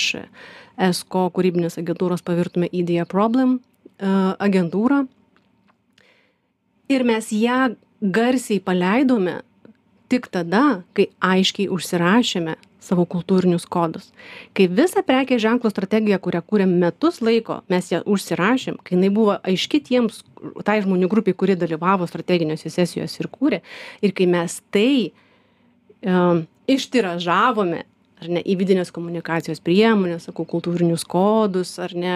esko 0.78 1.26
kūrybinės 1.34 1.80
agentūros 1.80 2.22
pavirtome 2.22 2.68
į 2.70 2.84
dia 2.92 3.06
problem 3.08 3.58
agentūrą. 3.98 5.06
Ir 6.88 7.04
mes 7.04 7.32
ją 7.34 7.74
garsiai 8.00 8.60
paleidome 8.62 9.40
tik 10.08 10.30
tada 10.32 10.84
kai 10.96 11.08
aiškiai 11.20 11.68
užsirašėme 11.74 12.54
savo 12.88 13.04
kultūrinius 13.08 13.66
kodus. 13.70 14.10
Kai 14.56 14.68
visą 14.72 15.04
prekės 15.06 15.42
ženklo 15.44 15.70
strategiją 15.72 16.18
kurią 16.24 16.42
kūrėm 16.48 16.74
metus 16.80 17.20
laiko 17.24 17.60
mes 17.72 17.92
ją 17.92 18.02
užsirašėm 18.08 18.80
kai 18.82 18.96
jinai 18.96 19.12
buvo 19.14 19.38
aiški 19.42 19.82
tiems 19.90 20.22
tai 20.66 20.80
žmonių 20.84 21.10
grupei 21.10 21.36
kuri 21.36 21.58
dalyvavo 21.58 22.08
strateginėse 22.08 22.72
sesijose 22.72 23.22
ir 23.22 23.30
kūrė 23.32 23.62
ir 24.02 24.16
kai 24.16 24.28
mes 24.30 24.60
tai 24.74 24.90
um, 26.06 26.44
ištiražavome 26.68 27.84
ar 28.18 28.30
ne 28.34 28.42
į 28.42 28.56
vidinės 28.58 28.90
komunikacijos 28.94 29.60
priemones 29.64 30.26
sakau 30.28 30.46
kultūrinius 30.48 31.04
kodus 31.08 31.76
ar 31.82 31.94
ne 31.94 32.14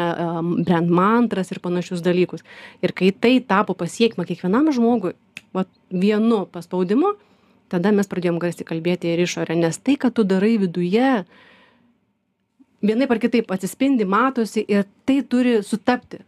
brand 0.67 0.91
mantras 0.91 1.53
ir 1.55 1.63
panašius 1.63 2.03
dalykus. 2.05 2.43
Ir 2.83 2.95
kai 2.97 3.13
tai 3.15 3.37
tapo 3.47 3.77
pasiekiama 3.79 4.27
kiekvienam 4.29 4.73
žmogui 4.75 5.15
vat 5.55 5.71
vienu 5.93 6.45
paspaudimu 6.51 7.15
tada 7.73 7.93
mes 7.97 8.11
pradėjom 8.11 8.41
garsiai 8.43 8.69
kalbėti 8.69 9.13
ir 9.13 9.25
išorę 9.25 9.57
nes 9.59 9.81
tai 9.81 9.97
ką 10.01 10.13
tu 10.15 10.27
darai 10.29 10.57
viduje 10.63 11.15
vienaip 12.83 13.15
ar 13.15 13.23
kitaip 13.23 13.51
atsispindi 13.55 14.09
matosi 14.09 14.65
ir 14.69 14.87
tai 15.07 15.23
turi 15.23 15.61
sutapti 15.67 16.23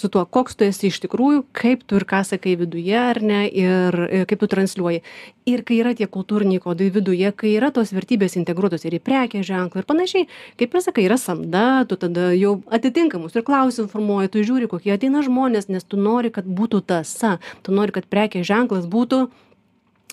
su 0.00 0.08
tuo 0.08 0.24
koks 0.24 0.56
tu 0.56 0.64
esi 0.64 0.88
iš 0.88 0.96
tikrųjų 1.04 1.42
kaip 1.56 1.82
tu 1.88 1.98
ir 1.98 2.06
ką 2.08 2.22
sakai 2.24 2.54
viduje 2.56 2.96
ar 2.96 3.20
ne 3.20 3.40
ir 3.48 3.96
kaip 4.30 4.40
tu 4.40 4.48
transliuoji. 4.48 5.02
Ir 5.50 5.62
kai 5.66 5.80
yra 5.82 5.92
tie 5.98 6.08
kultūriniai 6.08 6.62
kodai 6.64 6.88
viduje 6.94 7.32
kai 7.36 7.52
yra 7.58 7.68
tos 7.74 7.92
vertybės 7.92 8.38
integruotos 8.40 8.86
ir 8.88 8.96
į 8.96 9.02
prekės 9.04 9.44
ženklą 9.50 9.82
ir 9.82 9.88
panašiai 9.90 10.28
kaip 10.60 10.76
ir 10.76 10.84
sakai 10.86 11.04
yra 11.08 11.20
samda 11.20 11.84
tu 11.90 12.00
tada 12.00 12.30
jau 12.32 12.56
atitinkamus 12.72 13.36
ir 13.36 13.44
klausimus 13.44 13.92
formuoji 13.92 14.32
tu 14.32 14.46
žiūri 14.48 14.70
kokie 14.72 14.94
ateina 14.96 15.24
žmonės 15.26 15.68
nes 15.68 15.84
tu 15.84 16.00
nori 16.00 16.32
kad 16.32 16.48
būtų 16.48 16.80
tąsa 16.92 17.36
tu 17.66 17.76
nori 17.76 17.92
kad 17.92 18.08
prekės 18.08 18.48
ženklas 18.48 18.88
būtų 18.88 19.26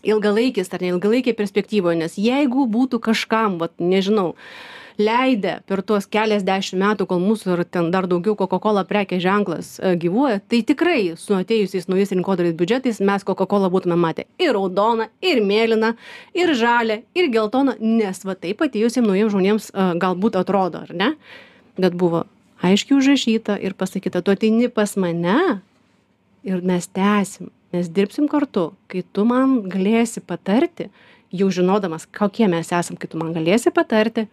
ilgalaikis 0.03 0.73
ar 0.73 0.83
ne 0.83 0.93
ilgalaikėj 0.95 1.37
perspektyvoj 1.37 1.99
nes 2.01 2.17
jeigu 2.21 2.67
būtų 2.71 2.99
kažkam 3.09 3.57
vat 3.61 3.73
nežinau 3.79 4.33
leidę 4.97 5.59
per 5.69 5.83
tuos 5.85 6.07
keliasdešim 6.09 6.79
metų 6.81 7.05
kol 7.09 7.21
mūsų 7.21 7.53
ir 7.53 7.63
ten 7.69 7.89
dar 7.93 8.07
daugiau 8.09 8.35
coca-cola 8.37 8.83
prekės 8.89 9.21
ženklas 9.23 9.69
gyvuoja 10.01 10.39
tai 10.49 10.63
tikrai 10.65 11.01
su 11.21 11.35
atėjusiais 11.37 11.85
naujais 11.89 12.13
rinkodaros 12.15 12.55
biudžetais 12.57 13.01
mes 13.05 13.25
coca-colą 13.27 13.69
būtume 13.73 13.97
matę 13.99 14.25
ir 14.41 14.55
raudoną 14.57 15.09
ir 15.21 15.43
mėlyną 15.45 15.93
ir 16.37 16.53
žalią 16.57 17.01
ir 17.17 17.29
geltoną 17.33 17.77
nes 17.81 18.23
va 18.25 18.35
taip 18.35 18.63
atėjusiem 18.65 19.05
naujiem 19.05 19.29
žmonėms 19.33 19.69
galbūt 20.01 20.39
atrodo 20.41 20.81
ar 20.87 20.95
ne? 20.97 21.11
Bet 21.77 21.93
buvo 21.93 22.25
aiškiai 22.65 22.97
užrašyta 22.97 23.59
ir 23.61 23.77
pasakyta 23.77 24.23
tu 24.25 24.33
ateini 24.33 24.71
pas 24.73 24.97
mane 24.97 25.61
ir 26.47 26.65
mes 26.65 26.89
tęsim 26.89 27.51
mes 27.77 27.93
dirbsim 27.93 28.27
kartu 28.31 28.71
kai 28.91 29.05
tu 29.13 29.25
man 29.29 29.61
galėsi 29.69 30.25
patarti 30.25 30.89
jau 31.31 31.47
žinodamas 31.53 32.09
kokie 32.19 32.49
mes 32.51 32.73
esam 32.73 32.97
kai 32.97 33.09
tu 33.11 33.21
man 33.21 33.31
galėsi 33.37 33.73
patarti 33.75 34.27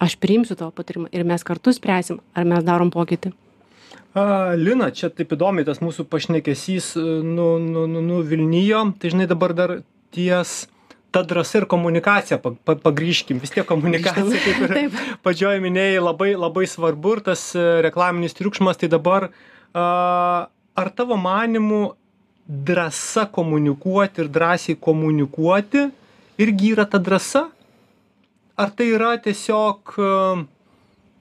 aš 0.00 0.16
priimsiu 0.16 0.56
tavo 0.56 0.72
patarimą 0.74 1.12
ir 1.12 1.24
mes 1.28 1.44
kartu 1.44 1.72
spręsim 1.76 2.20
ar 2.34 2.48
mes 2.48 2.64
darom 2.64 2.90
pokytį. 2.92 3.32
A, 4.10 4.56
Lina, 4.58 4.88
čia 4.90 5.10
taip 5.14 5.36
įdomiai 5.36 5.66
tas 5.66 5.78
mūsų 5.84 6.08
pašnekesys 6.10 6.94
e, 6.98 7.02
nu, 7.22 7.52
nu, 7.62 7.86
nu, 7.86 8.02
nuvilnijo, 8.02 8.88
tai 8.98 9.12
žinai 9.12 9.28
dabar 9.30 9.54
dar 9.54 9.76
ties 10.14 10.64
ta 11.14 11.22
drąsa 11.26 11.60
ir 11.60 11.66
komunikacija, 11.70 12.38
pa, 12.42 12.52
pa, 12.66 12.74
pagrįžkim, 12.78 13.38
vis 13.42 13.54
tiek 13.54 13.66
komunikacija, 13.66 14.42
kaip 14.46 14.64
ir 14.66 14.74
Taip. 14.74 14.98
pačioj 15.26 15.62
minėjai, 15.62 16.02
labai, 16.02 16.32
labai 16.38 16.66
svarbu 16.70 17.16
ir 17.18 17.22
tas 17.30 17.44
e, 17.54 17.66
reklaminis 17.86 18.34
triukšmas, 18.38 18.80
tai 18.82 18.90
dabar 18.90 19.28
a, 19.30 19.86
ar 20.74 20.92
tavo 20.96 21.18
manimu 21.20 21.82
drąsa 22.50 23.26
komunikuoti 23.26 24.24
ir 24.24 24.28
drąsiai 24.28 24.76
komunikuoti 24.76 25.88
irgi 26.38 26.72
yra 26.74 26.84
ta 26.84 26.98
drąsa? 26.98 27.46
Ar 28.56 28.70
tai 28.76 28.90
yra 28.92 29.14
tiesiog, 29.22 29.96
a, 29.98 30.10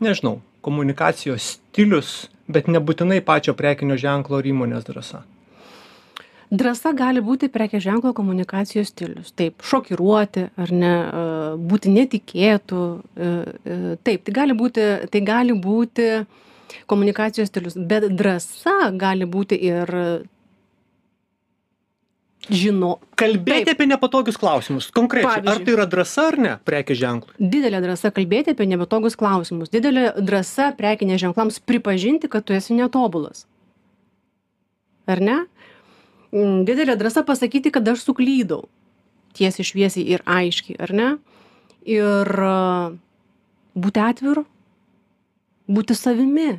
nežinau, 0.04 0.40
komunikacijos 0.66 1.54
stilius, 1.56 2.30
bet 2.48 2.68
nebūtinai 2.68 3.22
pačio 3.24 3.54
prekinio 3.54 3.98
ženklo 4.00 4.42
ar 4.42 4.50
įmonės 4.50 4.88
drąsa? 4.90 5.24
drąsa 6.50 6.94
gali 6.98 7.22
būti 7.22 7.50
prekės 7.54 7.84
ženklo 7.86 8.12
komunikacijos 8.18 8.90
stilius 8.90 9.34
taip 9.38 9.62
šokiruoti 9.66 10.48
ar 10.58 10.74
ne 10.74 10.94
e, 10.98 11.24
būti 11.72 11.94
netikėtu 11.94 12.82
e, 12.98 13.30
e, 13.30 13.78
taip 14.04 14.26
tai 14.26 14.36
gali 14.40 14.58
būti 14.58 14.88
tai 15.14 15.22
gali 15.26 15.54
būti 15.54 16.10
komunikacijos 16.90 17.52
stilius 17.52 17.78
bet 17.78 18.10
drąsa 18.10 18.92
gali 18.98 19.30
būti 19.30 19.62
ir 19.70 19.94
žino. 22.48 22.98
Kalbėti 23.20 23.74
apie 23.74 23.88
nepatogius 23.90 24.40
klausimus. 24.40 24.88
Konkrečiai, 24.96 25.44
ar 25.44 25.62
tai 25.62 25.74
yra 25.76 25.86
drąsa 25.90 26.30
ar 26.32 26.38
ne 26.40 26.54
prekės 26.66 27.00
ženklui? 27.02 27.36
didelė 27.40 27.82
drąsa 27.84 28.14
kalbėti 28.16 28.56
apie 28.56 28.68
nepatogius 28.70 29.18
klausimus. 29.20 29.72
Didelė 29.74 30.14
drąsa 30.18 30.72
prekinės 30.80 31.22
ženklams 31.26 31.60
pripažinti 31.60 32.32
kad 32.32 32.48
tu 32.48 32.56
esi 32.56 32.78
netobulas. 32.78 33.46
Ar 35.10 35.22
ne? 35.24 35.42
Mm, 36.32 36.64
didelė 36.70 36.96
drąsa 37.00 37.26
pasakyti 37.28 37.74
kad 37.74 37.88
aš 37.92 38.06
suklydau. 38.08 38.68
Tiesiai 39.38 39.68
šviesiai 39.68 40.08
ir 40.16 40.24
aiškiai 40.26 40.80
ar 40.82 40.96
ne? 40.96 41.10
Ir 41.90 42.30
a, 42.46 42.90
būti 43.78 44.02
atviru. 44.04 44.46
Būti 45.70 45.94
savimi 45.94 46.58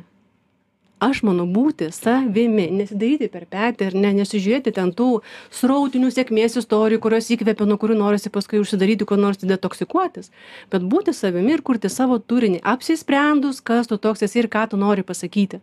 aš 1.01 1.23
manau 1.27 1.47
būti 1.49 1.89
savimi 1.95 2.67
nesidairyti 2.77 3.29
per 3.33 3.47
petį 3.49 3.89
ar 3.89 3.97
ne 4.03 4.13
nesižiūrėti 4.19 4.73
ten 4.77 4.93
tų 4.97 5.09
srautinių 5.57 6.11
sėkmės 6.13 6.59
istorijų 6.61 7.01
kurios 7.03 7.29
įkvepia 7.33 7.67
nuo 7.69 7.79
kurių 7.81 7.97
norisi 7.99 8.31
paskui 8.33 8.61
užsidaryti 8.61 9.07
kur 9.09 9.19
nors 9.21 9.41
detoksikuotis 9.41 10.31
bet 10.71 10.85
būti 10.93 11.15
savimi 11.17 11.55
ir 11.57 11.65
kurti 11.65 11.89
savo 11.89 12.19
turinį 12.19 12.61
apsisprendus 12.73 13.63
kas 13.65 13.89
tu 13.89 13.97
toks 13.97 14.27
esi 14.27 14.43
ir 14.43 14.49
ką 14.51 14.67
tu 14.71 14.77
nori 14.77 15.03
pasakyti. 15.03 15.61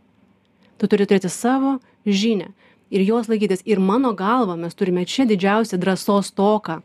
Tu 0.79 0.87
turi 0.87 1.07
turėti 1.11 1.31
savo 1.31 1.79
žinią 2.07 2.53
ir 2.95 3.03
jos 3.05 3.29
laikytis. 3.29 3.65
Ir 3.67 3.81
mano 3.83 4.15
galva 4.17 4.57
mes 4.57 4.75
turime 4.75 5.05
čia 5.05 5.27
didžiausią 5.29 5.79
drąsos 5.79 6.33
stoką 6.33 6.81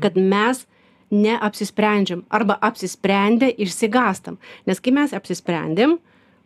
kad 0.00 0.16
mes 0.16 0.66
neapsisprendžiam 1.10 2.24
arba 2.28 2.56
apsisprendę 2.60 3.48
išsigąstam 3.48 4.38
nes 4.66 4.80
kai 4.80 4.92
mes 4.92 5.12
apsisprendėm 5.14 5.98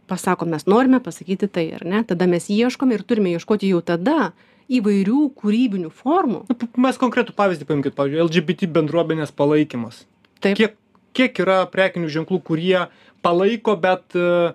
pasakom 0.08 0.50
mes 0.54 0.66
norime 0.66 1.00
pasakyti 1.04 1.48
tai 1.52 1.66
ar 1.78 1.84
ne 1.84 2.02
tada 2.08 2.26
mes 2.30 2.48
ieškome 2.50 2.96
ir 2.98 3.04
turime 3.06 3.34
ieškoti 3.36 3.70
jau 3.72 3.80
tada 3.84 4.32
įvairių 4.68 5.22
kūrybinių 5.38 5.90
formų 5.94 6.42
Mes 6.76 6.98
konkretų 7.00 7.32
pavyzdį 7.36 7.68
paimkit, 7.68 7.96
pavyzdžiui, 7.96 8.22
LGBT 8.26 8.68
bendruomenės 8.72 9.32
palaikymas. 9.32 10.04
taip 10.44 10.58
Kiek, 10.60 10.74
kiek 11.16 11.38
yra 11.44 11.62
prekinių 11.72 12.08
ženklų, 12.12 12.42
kurie 12.44 12.86
palaiko, 13.24 13.74
bet 13.80 14.14
uh, 14.18 14.52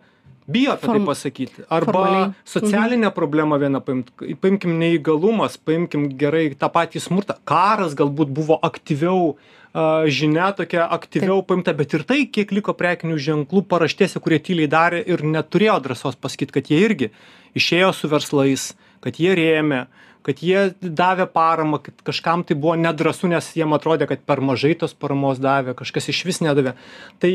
bijo 0.48 0.72
apie 0.76 0.88
Form- 0.88 1.02
tai 1.02 1.06
pasakyti. 1.06 1.66
Arba 1.70 1.92
formaliai. 1.92 2.32
socialinę 2.46 3.12
problemą 3.12 3.60
vieną 3.60 3.82
paimt. 3.82 4.12
Paimkim 4.42 4.78
neįgalumas, 4.80 5.58
paimkim 5.58 6.10
gerai 6.18 6.56
tą 6.56 6.70
patį 6.70 7.02
smurtą. 7.04 7.38
Karas 7.46 7.96
galbūt 7.96 8.32
buvo 8.32 8.60
aktyviau, 8.62 9.36
žinia 9.74 10.52
tokia 10.54 10.86
aktyviau 10.86 11.42
paimta, 11.46 11.74
bet 11.74 11.94
ir 11.98 12.04
tai, 12.06 12.24
kiek 12.30 12.52
liko 12.54 12.76
prekinių 12.78 13.18
ženklų 13.18 13.64
paraštėse, 13.70 14.22
kurie 14.22 14.38
tyliai 14.40 14.70
darė 14.70 15.02
ir 15.02 15.26
neturėjo 15.26 15.80
drąsos 15.82 16.20
pasakyti, 16.22 16.54
kad 16.54 16.70
jie 16.70 16.82
irgi 16.86 17.10
išėjo 17.58 17.92
su 17.98 18.10
verslais, 18.12 18.68
kad 19.02 19.18
jie 19.18 19.34
rėmė, 19.38 19.88
kad 20.24 20.40
jie 20.46 20.70
davė 20.80 21.26
paramą, 21.28 21.82
kad 21.84 22.06
kažkam 22.06 22.46
tai 22.46 22.56
buvo 22.56 22.78
nedrasu, 22.80 23.28
nes 23.28 23.50
jiem 23.58 23.74
atrodė, 23.74 24.08
kad 24.08 24.22
per 24.22 24.42
mažai 24.46 24.76
tos 24.78 24.94
paramos 24.94 25.42
davė, 25.42 25.74
kažkas 25.76 26.12
iš 26.14 26.24
vis 26.30 26.42
nedavė. 26.46 26.78
Tai 27.20 27.34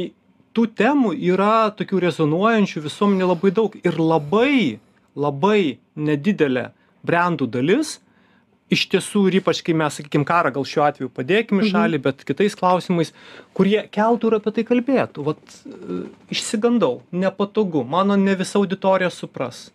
tų 0.54 0.66
temų 0.78 1.12
yra 1.18 1.68
tokių 1.74 2.06
rezonuojančių 2.06 2.84
visuomenė 2.86 3.32
labai 3.34 3.54
daug 3.54 3.74
ir 3.82 3.98
labai, 3.98 4.78
labai 5.18 5.78
nedidelė 5.98 6.70
brandų 7.02 7.50
dalis 7.50 7.98
iš 8.72 8.84
tiesų 8.92 9.24
ir 9.28 9.38
ypač 9.40 9.62
kai 9.64 9.74
mes 9.76 9.98
sakykim 10.00 10.26
karą 10.28 10.52
gal 10.56 10.66
šiuo 10.68 10.84
atveju 10.88 11.10
padėkim 11.14 11.62
į 11.62 11.70
šalį 11.72 12.02
bet 12.04 12.24
kitais 12.28 12.56
klausimais 12.58 13.14
kurie 13.56 13.80
keltų 13.94 14.32
ir 14.32 14.38
apie 14.40 14.54
tai 14.58 14.66
kalbėtų 14.68 15.24
vat 15.30 15.40
e, 15.64 16.02
išsigandau 16.34 17.00
nepatogu 17.12 17.84
mano 17.84 18.18
ne 18.20 18.36
visa 18.38 18.60
auditorija 18.60 19.10
supras 19.14 19.68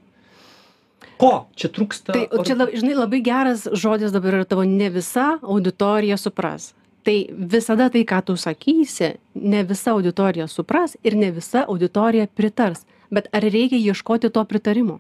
ko 1.18 1.34
čia 1.60 1.72
trūksta 1.74 2.16
Tai 2.16 2.46
čia, 2.46 2.58
žinai, 2.74 2.96
labai 2.98 3.22
geras 3.26 3.68
žodis 3.72 4.14
dabar 4.14 4.40
yra 4.40 4.48
tavo 4.50 4.66
ne 4.68 4.90
visa 4.94 5.38
auditorija 5.42 6.18
supras. 6.20 6.74
Tai 7.04 7.16
visada 7.52 7.90
tai, 7.92 8.06
ką 8.08 8.22
tu 8.28 8.36
sakysi, 8.40 9.14
ne 9.36 9.64
visa 9.68 9.92
auditorija 9.92 10.48
supras 10.48 10.96
ir 11.04 11.18
ne 11.20 11.34
visa 11.36 11.66
auditorija 11.68 12.30
pritars. 12.32 12.86
Bet 13.14 13.28
ar 13.36 13.44
reikia 13.44 13.80
ieškoti 13.92 14.32
to 14.34 14.44
pritarimo? 14.50 15.00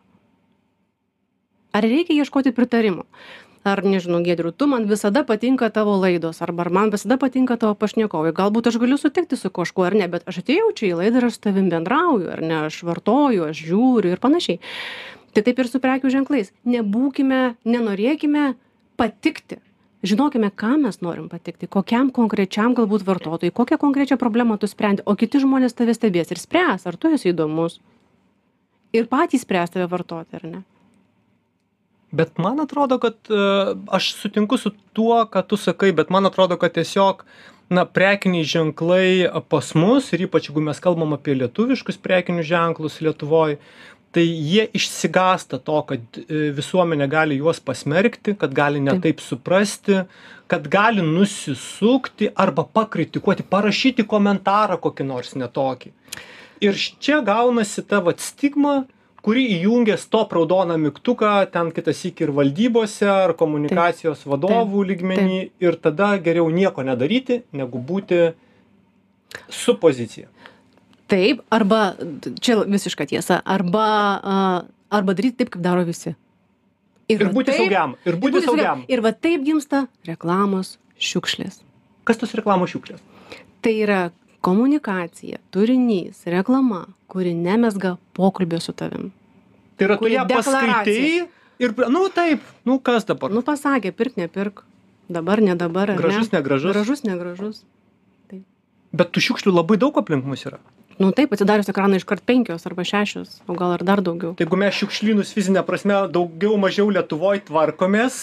Ar 1.73 1.87
reikia 1.87 2.19
ieškoti 2.21 2.51
pritarimo? 2.53 3.07
Ar 3.63 3.79
nežinau, 3.87 4.19
Gedriu, 4.19 4.51
tu 4.51 4.67
man 4.67 4.89
visada 4.89 5.23
patinka 5.23 5.69
tavo 5.71 5.95
laidos, 5.95 6.41
arba 6.43 6.65
ar 6.65 6.69
man 6.69 6.89
visada 6.91 7.15
patinka 7.15 7.55
tavo 7.55 7.77
pašnekovai. 7.79 8.33
Galbūt 8.35 8.67
aš 8.67 8.77
galiu 8.81 8.97
sutikti 8.99 9.39
su 9.39 9.47
kažkuo 9.47 9.85
ar 9.87 9.95
ne, 9.95 10.09
bet 10.11 10.27
aš 10.27 10.41
atėjau 10.41 10.73
čia 10.75 10.89
į 10.89 10.97
laidą 10.99 11.21
ir 11.21 11.27
aš 11.29 11.37
su 11.37 11.43
tavim 11.47 11.69
bendrauju, 11.71 12.27
ar 12.33 12.43
ne, 12.43 12.57
aš 12.67 12.81
vartoju, 12.83 13.45
aš 13.47 13.61
žiūriu 13.69 14.11
ir 14.11 14.19
panašiai. 14.19 14.59
Tai 15.33 15.45
taip 15.47 15.61
ir 15.63 15.69
su 15.71 15.79
prekių 15.79 16.11
ženklais. 16.11 16.51
Nebūkime, 16.67 17.55
nenorėkime 17.63 18.49
patikti. 18.99 19.61
Žinokime, 20.03 20.51
ką 20.51 20.75
mes 20.83 20.99
norim 20.99 21.29
patikti, 21.31 21.71
kokiam 21.71 22.11
konkrečiam 22.11 22.75
galbūt 22.75 23.05
vartotojui, 23.07 23.55
kokią 23.55 23.79
konkrečią 23.79 24.19
problemą 24.19 24.59
tu 24.59 24.67
sprendi, 24.67 25.05
o 25.07 25.15
kiti 25.15 25.39
žmonės 25.39 25.79
tave 25.79 25.95
stebės 25.95 26.35
ir 26.35 26.43
spręs, 26.43 26.83
ar 26.83 26.99
tu 26.99 27.15
esi 27.15 27.31
įdomus. 27.31 27.79
Ir 28.91 29.07
patys 29.07 29.47
spręs 29.47 29.71
tave 29.71 29.87
vartoti, 29.87 30.35
ar 30.35 30.43
ne? 30.43 30.61
Bet 32.13 32.37
man 32.37 32.61
atrodo, 32.61 32.99
kad 33.01 33.17
e, 33.29 33.37
aš 33.89 34.11
sutinku 34.19 34.57
su 34.61 34.69
tuo, 34.93 35.23
ką 35.25 35.41
tu 35.49 35.57
sakai, 35.57 35.91
bet 35.97 36.11
man 36.13 36.29
atrodo, 36.29 36.59
kad 36.61 36.75
tiesiog, 36.75 37.23
na, 37.73 37.87
prekiniai 37.89 38.45
ženklai 38.45 39.31
pas 39.49 39.71
mus 39.73 40.11
ir 40.13 40.27
ypač 40.27 40.51
jeigu 40.51 40.61
mes 40.61 40.77
kalbam 40.83 41.15
apie 41.15 41.33
lietuviškus 41.39 41.97
prekinius 42.03 42.45
ženklus 42.51 42.99
Lietuvoje, 43.01 43.57
tai 44.13 44.27
jie 44.27 44.67
išsigasta 44.77 45.57
to, 45.57 45.79
kad 45.89 46.21
e, 46.21 46.51
visuomenė 46.53 47.09
gali 47.09 47.39
juos 47.39 47.57
pasmerkti, 47.65 48.35
kad 48.37 48.53
gali 48.53 48.83
netaip 48.83 49.23
suprasti, 49.23 50.03
kad 50.51 50.67
gali 50.69 51.01
nusisukti 51.01 52.29
arba 52.37 52.67
pakritikuoti, 52.77 53.45
parašyti 53.49 54.05
komentarą 54.05 54.77
kokį 54.83 55.07
nors 55.09 55.33
netokį. 55.39 55.93
Ir 56.63 56.77
čia 56.77 57.23
gaunasi 57.25 57.81
ta 57.89 58.03
vat 58.05 58.21
stigma, 58.21 58.83
kuri 59.23 59.43
įjungia 59.55 59.95
stop 59.97 60.33
raudoną 60.35 60.75
mygtuką 60.77 61.31
ten 61.51 61.71
kitąsyk 61.71 62.21
ir 62.25 62.31
valdybose 62.35 63.07
ar 63.11 63.33
komunikacijos 63.39 64.25
vadovų 64.27 64.83
lygmeny 64.89 65.37
ir 65.63 65.77
tada 65.79 66.17
geriau 66.19 66.49
nieko 66.51 66.83
nedaryti, 66.83 67.41
negu 67.55 67.79
būti 67.79 68.33
su 69.49 69.77
pozicija. 69.79 70.27
Taip, 71.07 71.43
arba, 71.53 71.93
čia 72.41 72.63
visiška 72.67 73.05
tiesa, 73.07 73.39
arba, 73.45 73.87
arba 74.91 75.15
daryti 75.15 75.43
taip, 75.43 75.53
kaip 75.55 75.63
daro 75.63 75.83
visi. 75.87 76.15
Ir 77.11 77.19
va 77.27 77.31
būti 77.35 77.51
taip- 77.51 77.63
saugiam. 77.63 77.95
Ir 78.07 78.15
būti 78.19 78.41
saugiam. 78.43 78.83
Ir 78.87 79.01
va 79.03 79.11
taip 79.11 79.43
gimsta 79.45 79.85
reklamos 80.07 80.77
šiukšlės. 80.99 81.61
Kas 82.07 82.17
tos 82.19 82.33
reklamos 82.35 82.71
šiukšlės? 82.71 82.99
Tai 83.63 83.73
yra 83.83 83.99
komunikacija, 84.43 85.39
turinys, 85.55 86.25
reklama, 86.27 86.85
kuri 87.07 87.31
nemesga 87.33 87.95
pokalbio 88.13 88.59
su 88.59 88.73
tavim. 88.75 89.11
Tai 89.79 89.87
yra, 89.87 89.97
tu 90.01 90.11
ją 90.11 90.25
paskaitai 90.27 91.05
ir, 91.63 91.75
nu 91.89 92.03
taip, 92.11 92.43
nu 92.67 92.75
kas 92.83 93.07
dabar? 93.07 93.31
Nu 93.31 93.43
pasakė, 93.45 93.93
pirk, 93.95 94.17
nepirk, 94.19 94.65
dabar, 95.07 95.41
ne 95.41 95.55
dabar. 95.55 95.93
ar 95.95 96.01
Gražus, 96.01 96.31
ne? 96.31 96.41
negražus. 96.41 96.75
Gražus, 96.75 97.05
negražus. 97.07 97.63
Bet 98.93 99.09
tų 99.15 99.23
šiukšlių 99.29 99.55
labai 99.55 99.79
daug 99.81 99.95
aplink 99.97 100.27
mus 100.27 100.43
yra. 100.45 100.59
Nu 100.99 101.09
taip, 101.15 101.31
atsidarius 101.33 101.71
ekraną 101.71 101.97
iškart 101.97 102.21
penkios 102.27 102.67
arba 102.69 102.83
šešios, 102.85 103.39
o 103.49 103.55
gal 103.57 103.73
ir 103.77 103.87
dar 103.87 104.03
daugiau. 104.05 104.35
Tai 104.37 104.45
jeigu 104.45 104.59
mes 104.59 104.75
šiukšlynus 104.77 105.31
fizinę 105.33 105.63
prasme 105.65 106.03
daugiau 106.13 106.59
mažiau 106.61 106.91
Lietuvoje 106.93 107.47
tvarkomės. 107.47 108.19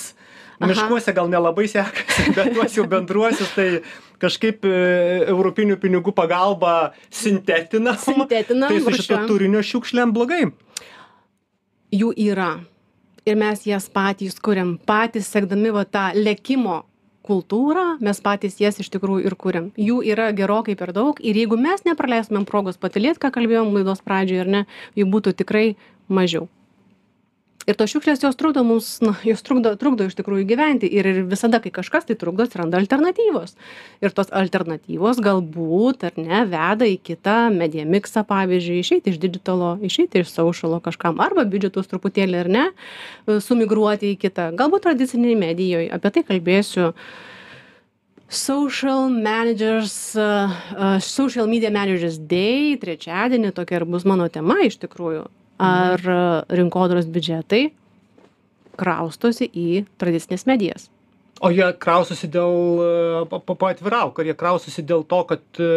Miškuose 0.61 1.14
gal 1.16 1.31
nelabai 1.33 1.66
sekasi, 1.70 2.31
bet 2.37 2.53
tuos 2.57 2.77
jau 2.77 2.85
bendruosius, 2.90 3.53
tai 3.57 3.68
kažkaip 4.20 4.66
e, 4.68 4.75
europinių 5.33 5.79
pinigų 5.81 6.12
pagalba 6.16 6.92
sintetinam. 7.09 7.96
Sintetinam, 8.01 8.68
Tai 8.68 8.83
su 8.85 9.01
šito 9.01 9.23
turinio 9.31 9.64
šiukšlėm 9.64 10.12
blogai. 10.16 10.51
jų 11.90 12.12
yra. 12.31 12.61
Ir 13.29 13.37
mes 13.37 13.66
jas 13.68 13.88
patys 13.92 14.38
kuriam. 14.40 14.79
Patys 14.87 15.29
sekdami 15.29 15.73
va 15.75 15.85
tą 15.85 16.11
lėkimo 16.16 16.85
kultūrą 17.27 17.99
mes 18.01 18.20
patys 18.25 18.57
jas 18.62 18.81
iš 18.81 18.88
tikrųjų 18.94 19.27
ir 19.29 19.37
kuriam. 19.37 19.68
Jų 19.77 20.01
yra 20.12 20.31
gerokai 20.33 20.77
per 20.79 20.94
daug. 20.96 21.20
Ir 21.20 21.37
jeigu 21.37 21.59
mes 21.61 21.85
nepraleistumėm 21.85 22.46
progos 22.49 22.81
patylėt 22.81 23.20
ką 23.20 23.33
kalbėjom 23.35 23.75
laidos 23.77 24.01
pradžioj 24.07 24.46
ar 24.46 24.55
ne 24.57 24.62
jų 24.99 25.11
būtų 25.12 25.37
tikrai 25.42 25.66
mažiau 26.09 26.49
ir 27.71 27.79
tos 27.79 27.93
šiukšlės 27.93 28.25
jos 28.25 28.39
trukdo 28.39 28.63
mums 28.67 28.89
na 29.05 29.15
jos 29.27 29.43
trukdo 29.47 29.73
trukdo 29.81 30.07
iš 30.09 30.17
tikrųjų 30.19 30.47
gyventi. 30.51 30.91
Ir 30.91 31.07
ir 31.07 31.23
visada 31.31 31.61
kai 31.63 31.73
kažkas 31.75 32.09
tai 32.09 32.17
trukdo 32.19 32.47
atsiranda 32.47 32.81
alternatyvos. 32.81 33.55
Ir 34.03 34.15
tos 34.17 34.33
alternatyvos 34.35 35.23
galbūt 35.25 36.07
ar 36.11 36.19
ne 36.21 36.43
veda 36.51 36.89
į 36.89 36.99
kitą 37.07 37.39
media 37.55 37.87
miksą 37.89 38.25
pavyzdžiui 38.29 38.83
išeiti 38.83 39.15
iš 39.15 39.19
didžitalo 39.23 39.77
išeiti 39.87 40.25
iš 40.25 40.35
saušalo 40.35 40.83
kažkam 40.85 41.23
arba 41.23 41.47
biudžetus 41.49 41.91
truputėlį 41.91 42.45
ar 42.45 42.53
ne 42.59 42.69
sumigruoti 43.41 44.15
į 44.15 44.21
kitą. 44.27 44.51
Galbūt 44.59 44.89
tradicinėj 44.89 45.37
medijoj 45.41 45.91
apie 45.95 46.15
tai 46.17 46.27
kalbėsiu. 46.27 46.95
Social 48.31 49.09
Managers, 49.11 50.15
uh, 50.15 51.01
Social 51.03 51.49
Media 51.51 51.73
Managers 51.75 52.21
Day, 52.31 52.77
trečiadienį 52.79 53.51
tokia 53.57 53.81
ir 53.81 53.89
bus 53.91 54.07
mano 54.07 54.29
tema 54.31 54.61
iš 54.63 54.79
tikrųjų 54.79 55.25
ar 55.61 56.01
rinkodaros 56.49 57.09
biudžetai 57.12 57.68
kraustosi 58.81 59.49
į 59.51 59.85
tradicines 60.01 60.46
medijas. 60.49 60.88
O 61.40 61.49
jie 61.53 61.66
kraustosi 61.81 62.29
dėl, 62.29 63.31
paatvirau, 63.31 64.11
ar 64.12 64.29
jie 64.29 64.37
kraustosi 64.37 64.85
dėl 64.85 65.07
to, 65.09 65.23
kad 65.29 65.61
e, 65.61 65.70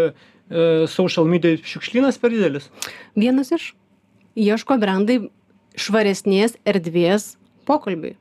social 0.92 1.28
media 1.30 1.56
šiukšlynas 1.56 2.20
per 2.20 2.34
didelis? 2.34 2.68
Vienas 3.16 3.54
iš 3.56 3.70
ieško 4.36 4.76
brandai 4.82 5.22
švaresnės 5.80 6.58
erdvės 6.68 7.34
pokalbiui. 7.68 8.18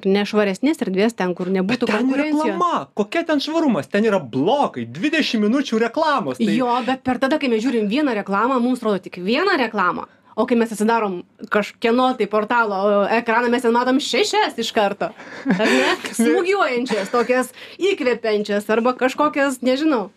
Ar 0.00 0.06
nešvaresnės 0.08 0.80
erdvės 0.82 1.14
ten, 1.14 1.34
kur 1.36 1.50
nebūtų 1.52 1.86
bet 1.86 1.98
ten 2.00 2.12
reklama, 2.16 2.86
kokia 2.96 3.22
ten 3.28 3.42
švarumas, 3.42 3.90
ten 3.90 4.06
yra 4.08 4.18
blokai, 4.22 4.86
20 4.88 5.44
minučių 5.44 5.82
reklamos. 5.82 6.40
Tai... 6.40 6.54
Jo, 6.56 6.72
bet 6.86 7.04
per 7.06 7.20
tada, 7.22 7.38
kai 7.38 7.50
mes 7.52 7.62
žiūrim 7.62 7.90
vieną 7.90 8.16
reklamą, 8.18 8.58
mums 8.64 8.82
rodo 8.86 9.02
tik 9.04 9.20
vieną 9.22 9.58
reklamą 9.60 10.08
o 10.36 10.46
kai 10.46 10.58
mes 10.60 10.72
atsidarom 10.72 11.20
kažkieno 11.52 12.12
tai 12.18 12.28
portalo 12.30 13.04
ekraną 13.18 13.50
mes 13.52 13.62
ten 13.66 13.74
matom 13.74 14.00
šešias 14.02 14.58
iš 14.60 14.72
karto 14.76 15.10
ar 15.56 15.66
ne? 15.66 15.90
Smūgiuojančias 16.20 17.12
tokias 17.12 17.52
įkvepiančias 17.78 18.68
arba 18.72 18.94
kažkokias 18.98 19.60
nežinau 19.66 20.08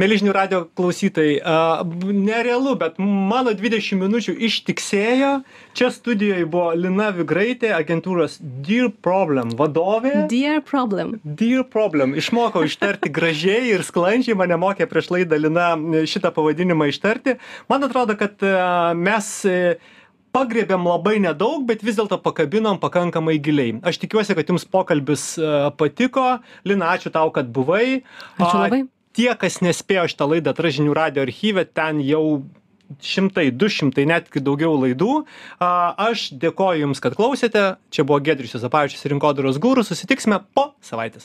Mėly 0.00 0.18
žinių 0.20 0.34
radio 0.34 0.60
klausytojai, 0.78 1.38
uh, 1.40 1.82
nerealu, 2.14 2.74
bet 2.80 3.00
mano 3.02 3.54
20 3.56 3.98
minučių 4.00 4.34
ištiksėjo. 4.48 5.32
Čia 5.74 5.90
studijoje 5.94 6.46
buvo 6.50 6.72
Lina 6.78 7.10
Vigraitė, 7.14 7.72
agentūros 7.76 8.38
Dear 8.40 8.92
Problem 9.04 9.54
vadovė. 9.58 10.26
Dear 10.30 10.62
Problem. 10.66 11.16
Dear 11.24 11.66
Problem. 11.70 12.14
Išmokau 12.18 12.64
ištarti 12.68 13.12
gražiai 13.14 13.74
ir 13.74 13.84
sklandžiai, 13.86 14.38
mane 14.38 14.58
mokė 14.60 14.88
prieš 14.90 15.10
laidą 15.14 15.40
Lina 15.40 15.74
šitą 16.08 16.32
pavadinimą 16.34 16.88
ištarti. 16.92 17.38
Man 17.72 17.86
atrodo, 17.86 18.16
kad 18.20 18.40
uh, 18.46 18.94
mes 18.98 19.34
uh, 19.50 19.92
pagriebėm 20.34 20.88
labai 20.88 21.18
nedaug, 21.22 21.62
bet 21.68 21.84
vis 21.86 21.98
dėlto 21.98 22.18
pakabinom 22.24 22.80
pakankamai 22.82 23.36
giliai. 23.42 23.76
Aš 23.86 24.00
tikiuosi, 24.02 24.34
kad 24.38 24.50
jums 24.50 24.66
pokalbis 24.66 25.34
patiko. 25.78 26.26
Lina, 26.66 26.94
ačiū 26.96 27.14
tau, 27.14 27.30
kad 27.34 27.50
buvai. 27.54 28.02
Ačiū 28.38 28.58
labai 28.58 28.84
tie 29.14 29.30
kas 29.38 29.60
nespėjo 29.64 30.08
šitą 30.10 30.28
laidą 30.34 30.54
atrast 30.54 30.80
žinių 30.80 30.94
radijo 30.98 31.24
archyve 31.28 31.64
ten 31.70 32.02
jau 32.04 32.24
šimtai 33.00 33.48
du 33.54 33.68
šimtai 33.70 34.04
netgi 34.08 34.42
daugiau 34.44 34.74
laidų. 34.76 35.24
A 35.62 35.94
aš 36.10 36.28
dėkoju 36.40 36.84
jums 36.84 37.00
kad 37.02 37.16
klausėte. 37.16 37.64
Čia 37.94 38.04
buvo 38.04 38.20
giedrius 38.24 38.56
juozapavičius 38.56 39.06
rinkodaros 39.12 39.60
guru. 39.62 39.86
Susitiksime 39.86 40.42
po 40.54 40.72
savaitės 40.84 41.22